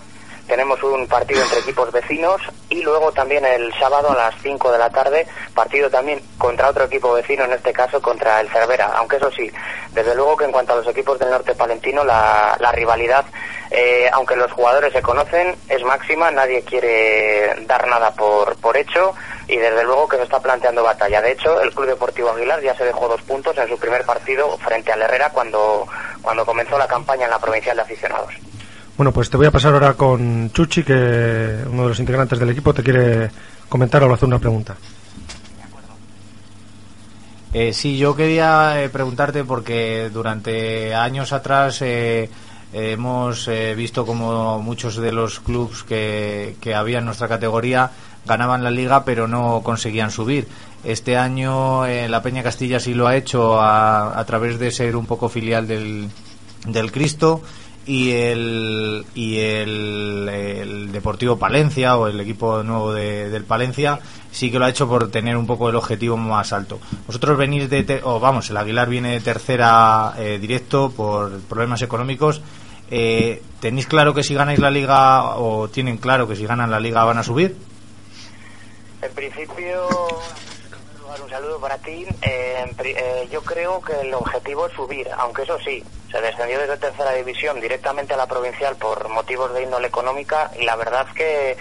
[0.48, 4.78] Tenemos un partido entre equipos vecinos y luego también el sábado a las 5 de
[4.78, 8.94] la tarde, partido también contra otro equipo vecino, en este caso contra el Cervera.
[8.96, 9.52] Aunque eso sí,
[9.94, 13.26] desde luego que en cuanto a los equipos del norte palentino, la, rivalidad,
[13.72, 19.14] eh, aunque los jugadores se conocen, es máxima, nadie quiere dar nada por, por hecho
[19.48, 21.22] y desde luego que se está planteando batalla.
[21.22, 24.58] De hecho, el Club Deportivo Aguilar ya se dejó dos puntos en su primer partido
[24.60, 25.88] frente al Herrera cuando,
[26.22, 28.34] cuando comenzó la campaña en la provincial de aficionados.
[28.98, 32.50] Bueno, pues te voy a pasar ahora con Chuchi, que uno de los integrantes del
[32.50, 33.30] equipo te quiere
[33.70, 34.76] comentar o hacer una pregunta.
[37.54, 42.28] Eh, sí, yo quería eh, preguntarte porque durante años atrás eh,
[42.74, 47.92] hemos eh, visto como muchos de los clubes que, que había en nuestra categoría
[48.26, 50.48] ganaban la liga pero no conseguían subir.
[50.84, 54.96] Este año eh, la Peña Castilla sí lo ha hecho a, a través de ser
[54.96, 56.10] un poco filial del,
[56.66, 57.42] del Cristo
[57.88, 64.00] y el y el, el Deportivo Palencia o el equipo nuevo de- del Palencia
[64.32, 66.80] sí que lo ha hecho por tener un poco el objetivo más alto.
[67.08, 71.82] Vosotros venís de te- o vamos, el Aguilar viene de tercera eh, directo por problemas
[71.82, 72.42] económicos.
[72.92, 76.80] Eh, ¿Tenéis claro que si ganáis la liga o tienen claro que si ganan la
[76.80, 77.56] liga van a subir?
[79.02, 79.88] En principio,
[81.20, 82.06] un saludo para ti.
[82.22, 86.78] Eh, eh, yo creo que el objetivo es subir, aunque eso sí, se descendió desde
[86.78, 91.14] tercera división directamente a la provincial por motivos de índole económica y la verdad es
[91.14, 91.58] que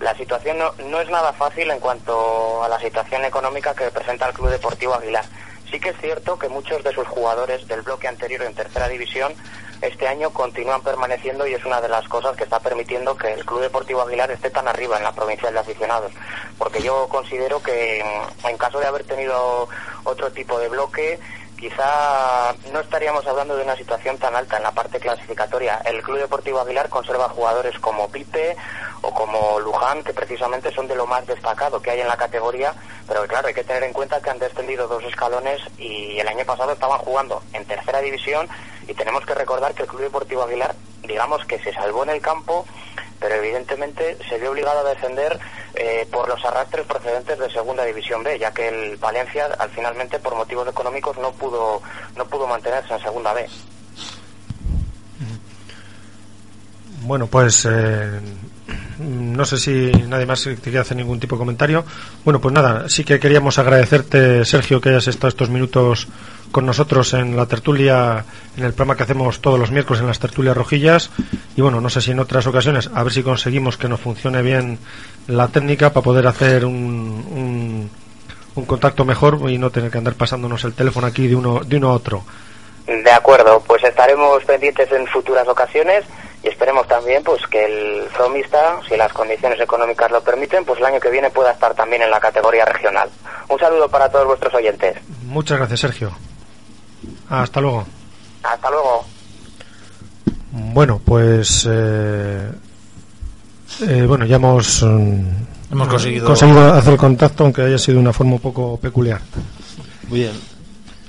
[0.00, 4.34] la situación no es nada fácil en cuanto a la situación económica que presenta el
[4.34, 5.24] Club Deportivo Aguilar.
[5.70, 9.34] Sí que es cierto que muchos de sus jugadores del bloque anterior en tercera división
[9.80, 13.44] este año continúan permaneciendo y es una de las cosas que está permitiendo que el
[13.44, 16.12] Club Deportivo Aguilar esté tan arriba en la provincia de aficionados.
[16.56, 19.68] Porque yo considero que mm, en caso de haber tenido
[20.04, 21.18] otro tipo de bloque,
[21.58, 25.82] quizá no estaríamos hablando de una situación tan alta en la parte clasificatoria.
[25.84, 28.56] El Club Deportivo Aguilar conserva jugadores como Pipe
[29.02, 32.74] o como Luján, que precisamente son de lo más destacado que hay en la categoría,
[33.06, 36.44] pero claro, hay que tener en cuenta que han descendido dos escalones y el año
[36.44, 38.48] pasado estaban jugando en tercera división
[38.86, 42.20] y tenemos que recordar que el Club Deportivo Aguilar, digamos que se salvó en el
[42.20, 42.66] campo,
[43.20, 45.38] pero evidentemente se vio obligado a descender
[45.74, 50.18] eh, por los arrastres procedentes de Segunda División B, ya que el Valencia, al finalmente,
[50.18, 51.82] por motivos económicos, no pudo
[52.16, 53.46] no pudo mantenerse en Segunda B.
[57.02, 58.20] Bueno, pues eh,
[58.98, 61.84] no sé si nadie más te quiere hacer ningún tipo de comentario.
[62.24, 66.08] Bueno, pues nada, sí que queríamos agradecerte, Sergio, que hayas estado estos minutos
[66.52, 68.24] con nosotros en la tertulia,
[68.56, 71.10] en el programa que hacemos todos los miércoles en las tertulias rojillas.
[71.56, 74.42] Y bueno, no sé si en otras ocasiones, a ver si conseguimos que nos funcione
[74.42, 74.78] bien
[75.26, 77.90] la técnica para poder hacer un, un,
[78.54, 81.76] un contacto mejor y no tener que andar pasándonos el teléfono aquí de uno, de
[81.76, 82.24] uno a otro.
[82.86, 86.04] De acuerdo, pues estaremos pendientes en futuras ocasiones
[86.42, 90.86] y esperemos también pues que el Fromista, si las condiciones económicas lo permiten, pues el
[90.86, 93.10] año que viene pueda estar también en la categoría regional.
[93.48, 94.96] Un saludo para todos vuestros oyentes.
[95.24, 96.12] Muchas gracias, Sergio.
[97.28, 97.86] Hasta luego.
[98.42, 99.04] Hasta luego.
[100.52, 102.50] Bueno, pues eh,
[103.86, 105.20] eh, bueno, ya hemos mm,
[105.70, 109.20] Hemos conseguido- conseguido hacer el contacto, aunque haya sido de una forma un poco peculiar.
[110.08, 110.32] Muy bien.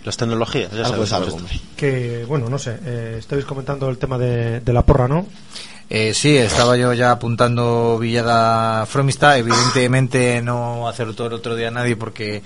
[0.03, 1.29] Las tecnologías, ya Algo sabes.
[1.29, 1.47] es algo.
[1.75, 5.25] Que bueno, no sé, eh, estáis comentando el tema de, de la porra, ¿no?
[5.89, 9.37] Eh, sí, estaba yo ya apuntando Villada Fromista.
[9.37, 12.43] Evidentemente no acertó el otro día nadie porque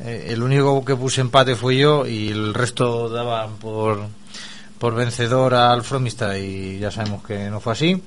[0.00, 4.00] eh, el único que puse empate fue yo y el resto daban por,
[4.78, 8.02] por vencedor al Fromista y ya sabemos que no fue así.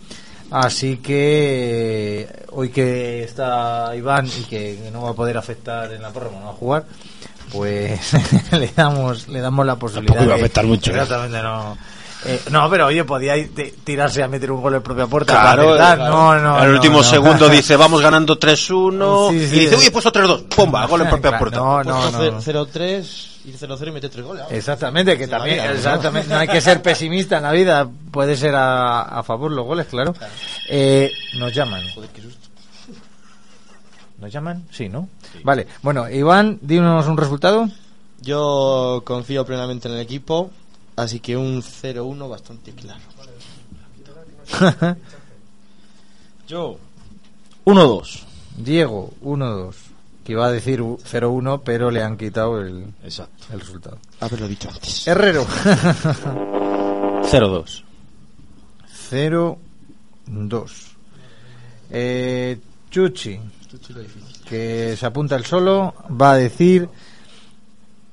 [0.51, 6.01] Así que eh, hoy que está Iván y que, no va a poder afectar en
[6.01, 6.85] la porra, no va a jugar,
[7.51, 8.13] pues
[8.51, 10.13] le damos le damos la posibilidad.
[10.15, 10.93] Tampoco iba a de- afectar mucho, ¿eh?
[10.95, 11.77] Exactamente, no.
[12.25, 13.33] Eh, no, pero oye, podía
[13.83, 15.39] tirarse a meter un gol en propia puerta.
[15.39, 16.09] Claro, claro.
[16.09, 16.55] no, no.
[16.55, 17.03] Al no, último no.
[17.03, 19.29] segundo dice, vamos ganando 3-1.
[19.29, 19.55] Sí, sí.
[19.55, 20.43] y dice, uy, he puesto 3-2.
[20.53, 21.57] Pumba, gol en propia Claro, puerta.
[21.57, 22.65] no, no, Puesto no.
[22.65, 24.43] 0-3 y 0-0 y mete 3 goles.
[24.49, 25.73] Exactamente, que también, vida, ¿no?
[25.75, 29.65] exactamente, no hay que ser pesimista en la vida, puede ser a, a favor los
[29.65, 30.13] goles, claro.
[30.67, 31.83] Eh, nos llaman.
[34.19, 34.65] ¿Nos llaman?
[34.71, 35.07] Sí, ¿no?
[35.43, 37.69] Vale, bueno, Iván, dinos un resultado.
[38.19, 40.51] Yo confío plenamente en el equipo,
[41.01, 42.99] así que un 0-1 bastante claro.
[46.47, 46.77] Yo.
[47.65, 48.23] 1-2.
[48.57, 49.73] Diego, 1-2.
[50.23, 53.45] Que iba a decir u- 0-1, pero le han quitado el, Exacto.
[53.53, 53.97] el resultado.
[54.19, 55.07] Haberlo dicho antes.
[55.07, 55.45] Herrero.
[57.23, 57.83] 0-2.
[59.11, 59.57] 0-2.
[61.91, 62.59] Eh,
[62.91, 63.39] Chuchi,
[64.47, 66.87] que se apunta el solo, va a decir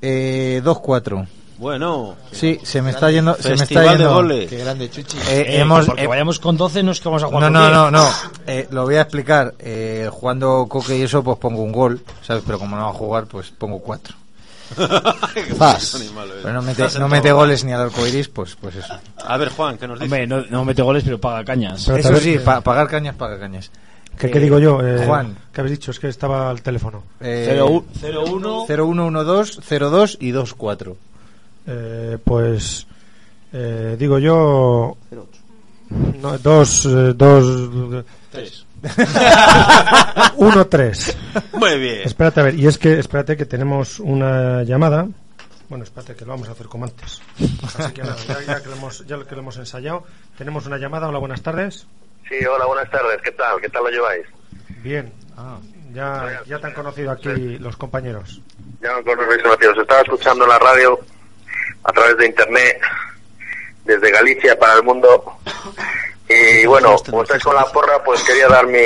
[0.00, 1.26] eh, 2-4.
[1.58, 2.16] Bueno.
[2.32, 3.34] Sí, se me está yendo.
[3.40, 4.12] Se me está de yendo.
[4.12, 4.48] goles.
[4.50, 5.16] Qué grande, Chuchi.
[5.18, 7.50] Eh, Eh, hemos, porque eh, vayamos con 12 no es que vamos a jugar no,
[7.50, 7.72] no, 10.
[7.72, 8.08] no, no.
[8.46, 9.54] Eh, lo voy a explicar.
[9.58, 12.42] Eh, jugando Coque y eso, pues pongo un gol, ¿sabes?
[12.46, 14.14] Pero como no va a jugar, pues pongo cuatro.
[15.56, 15.96] Zas.
[16.42, 18.94] Pero no mete, no mete goles ni al arco iris, pues, pues eso.
[19.24, 20.04] A ver, Juan, ¿qué nos dice?
[20.06, 21.84] Hombre, no, no mete goles, pero paga cañas.
[21.86, 23.70] Pero Eso sí, que- pa- pagar cañas, paga cañas.
[24.18, 24.80] ¿Qué, Eh, qué digo yo?
[24.84, 25.36] Eh, Juan.
[25.52, 25.90] ¿Qué habéis dicho?
[25.90, 27.02] Es que estaba al teléfono.
[27.20, 27.46] Eh,
[28.02, 28.66] 0-1.
[28.66, 30.96] 0-1-1-2, 0-2 y 2-4.
[31.66, 32.86] Eh, pues
[33.52, 34.96] eh, digo yo
[36.20, 37.44] no, dos eh, dos
[40.36, 41.16] uno tres.
[41.52, 42.02] Muy bien.
[42.04, 45.06] espérate a ver y es que espérate que tenemos una llamada.
[45.68, 47.20] Bueno espérate que lo vamos a hacer como antes.
[47.62, 50.04] Así que nada, ya, ya que lo hemos ya que lo hemos ensayado
[50.38, 51.08] tenemos una llamada.
[51.08, 51.86] Hola buenas tardes.
[52.28, 53.20] Sí, hola, buenas tardes.
[53.22, 53.60] ¿Qué tal?
[53.60, 54.26] ¿Qué tal lo lleváis?
[54.82, 55.12] bien.
[55.92, 58.40] Ya ya te han conocido aquí los compañeros.
[58.80, 60.98] Ya con los Os estaba escuchando la radio
[61.84, 62.80] a través de internet
[63.84, 65.24] desde Galicia para el mundo.
[66.28, 68.80] Y bueno, como estáis con la porra, pues quería dar mi.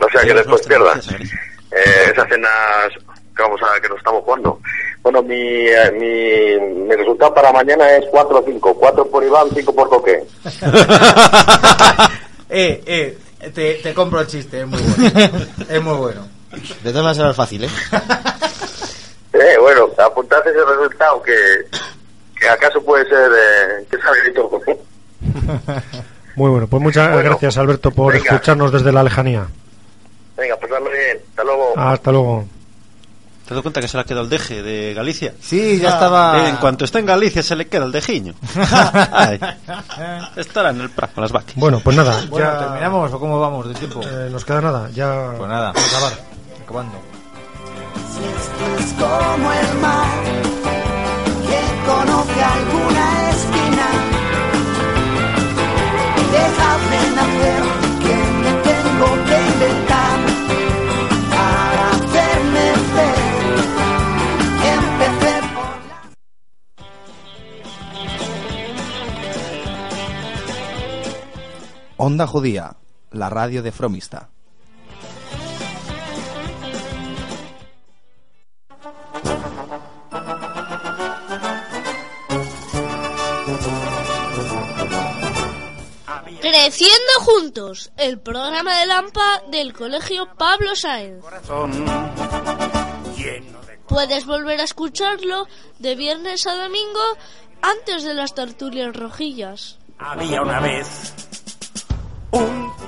[0.00, 1.10] O sea, que después pierdas.
[1.10, 2.88] Eh, esas cenas
[3.36, 4.60] que vamos a que nos estamos jugando.
[5.02, 8.74] Bueno, mi, eh, mi, mi resultado para mañana es 4 o 5.
[8.74, 10.22] 4 por Iván, 5 por Coque.
[12.50, 13.18] Eh, eh,
[13.54, 15.46] te, te compro el chiste, es muy bueno.
[15.68, 16.26] es muy bueno.
[16.82, 17.68] De todas maneras fácil, ¿eh?
[19.34, 21.34] Eh, bueno, apuntad ese resultado que,
[22.40, 23.96] que acaso puede ser eh, que
[24.30, 24.60] y todo.
[26.36, 28.24] muy bueno pues muchas Bueno, gracias Alberto por venga.
[28.26, 29.46] escucharnos desde la lejanía
[30.36, 31.18] Venga, pasadlo bien.
[31.30, 31.72] Hasta luego.
[31.76, 32.44] hasta luego
[33.46, 35.32] ¿Te das cuenta que se le ha quedado el deje de Galicia?
[35.40, 36.50] Sí, ya estaba.
[36.50, 38.34] En cuanto está en Galicia se le queda el dejiño.
[39.10, 39.40] Ay,
[40.36, 41.54] estará en el Prat con las vacas.
[41.56, 44.02] bueno pues nada Bueno, ya ¿terminamos o cómo vamos de tiempo?
[44.04, 46.12] eh, nos queda nada ya Pues nada, acabar
[46.62, 46.98] acabando.
[48.78, 50.57] Es como el mar
[51.88, 53.86] conoce alguna esquina.
[56.36, 57.62] Dejadme nacer,
[58.04, 60.18] que me tengo que inventar
[61.34, 62.66] para hacerme
[62.96, 63.20] ver.
[64.76, 65.98] Empecé por la...
[71.96, 72.76] Onda Judía,
[73.12, 74.28] la radio de Fromista.
[86.50, 91.22] Creciendo Juntos, el programa de Lampa del Colegio Pablo Sáenz.
[93.86, 95.46] Puedes volver a escucharlo
[95.78, 97.02] de viernes a domingo
[97.60, 99.78] antes de las tertulias rojillas.
[99.98, 101.12] Había una vez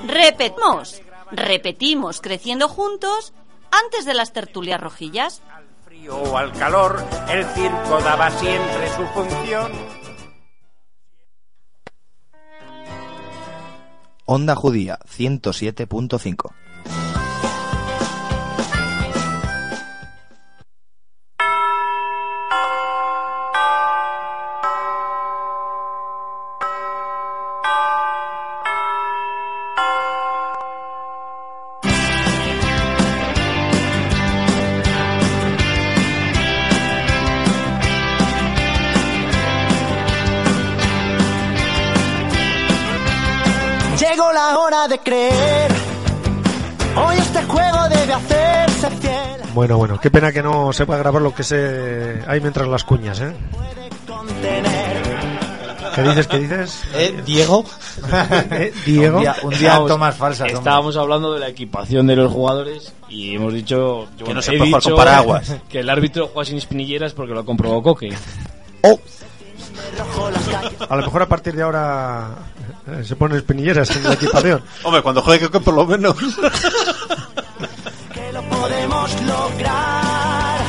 [0.07, 3.35] Repetimos, repetimos creciendo juntos
[3.71, 5.43] antes de las tertulias rojillas.
[5.85, 10.00] frío o al calor, el circo daba siempre su función.
[14.33, 16.53] Onda Judía 107.5.
[44.81, 45.71] hora de creer.
[46.97, 49.41] Hoy este juego debe hacerse fiel.
[49.55, 52.85] Bueno, bueno, qué pena que no se pueda grabar lo que se hay mientras las
[52.85, 53.33] cuñas, ¿eh?
[55.95, 56.27] ¿Qué dices?
[56.29, 56.83] ¿Qué dices?
[56.95, 57.65] ¿Eh, Diego?
[58.53, 59.17] ¿Eh, Diego?
[59.19, 60.47] Un día, un día Estábamos- tomas falsas.
[60.47, 60.59] hombre.
[60.59, 64.43] Estábamos hablando de la equipación de los jugadores y hemos dicho yo Que no he
[64.43, 65.57] se puede jugar con paraguas.
[65.69, 68.15] Que el árbitro juega sin espinilleras porque lo comprobó Coque.
[70.89, 72.29] A lo mejor a partir de ahora
[73.05, 74.63] se ponen espinilleras en la equipación.
[74.85, 76.17] Hombre, cuando juegue Coque por lo menos.
[78.15, 80.61] Que lo podemos lograr.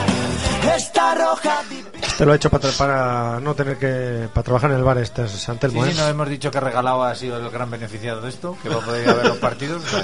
[0.75, 1.61] Esta roja
[2.01, 5.23] Este lo ha hecho para, para no tener que para trabajar en el bar este
[5.25, 5.93] es Sí, Santelmo, sí, ¿eh?
[5.97, 8.79] no hemos dicho que regalado ha sido el gran beneficiado de esto, que va a
[8.85, 9.81] poder ir a ver los partidos.
[9.83, 9.97] que-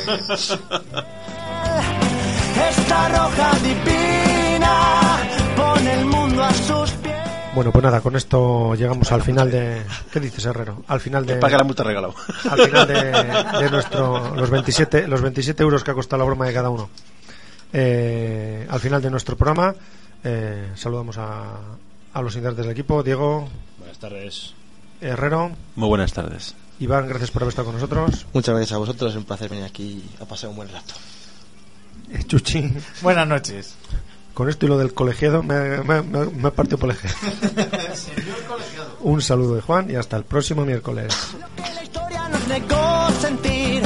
[2.69, 5.19] Esta roja divina
[5.55, 7.15] pone el mundo a sus pies.
[7.55, 9.81] Bueno, pues nada, con esto llegamos al final de
[10.11, 10.83] ¿Qué dices, Herrero?
[10.87, 12.13] Al final de Paga la multa regalado.
[12.49, 16.45] al final de, de nuestro los 27 los 27 euros que ha costado la broma
[16.45, 16.89] de cada uno.
[17.73, 19.73] Eh, al final de nuestro programa
[20.23, 21.55] eh, saludamos a,
[22.13, 24.53] a los integrantes del equipo, Diego, Buenas tardes.
[25.01, 26.53] Herrero, Muy buenas tardes.
[26.79, 28.27] Iván, gracias por haber estado con nosotros.
[28.33, 30.93] Muchas gracias a vosotros, es un placer venir aquí a pasar un buen rato.
[32.11, 32.71] Eh, Chuchi,
[33.01, 33.75] Buenas noches.
[34.37, 37.09] Con esto y lo del colegiado me, me, me, me ha partido por el eje.
[39.01, 41.11] Un saludo de Juan y hasta el próximo miércoles.
[41.57, 43.81] La historia nos negó sentir.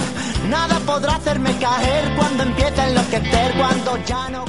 [0.49, 4.43] Nada podrá hacerme caer cuando empiece a enloquecer, cuando ya no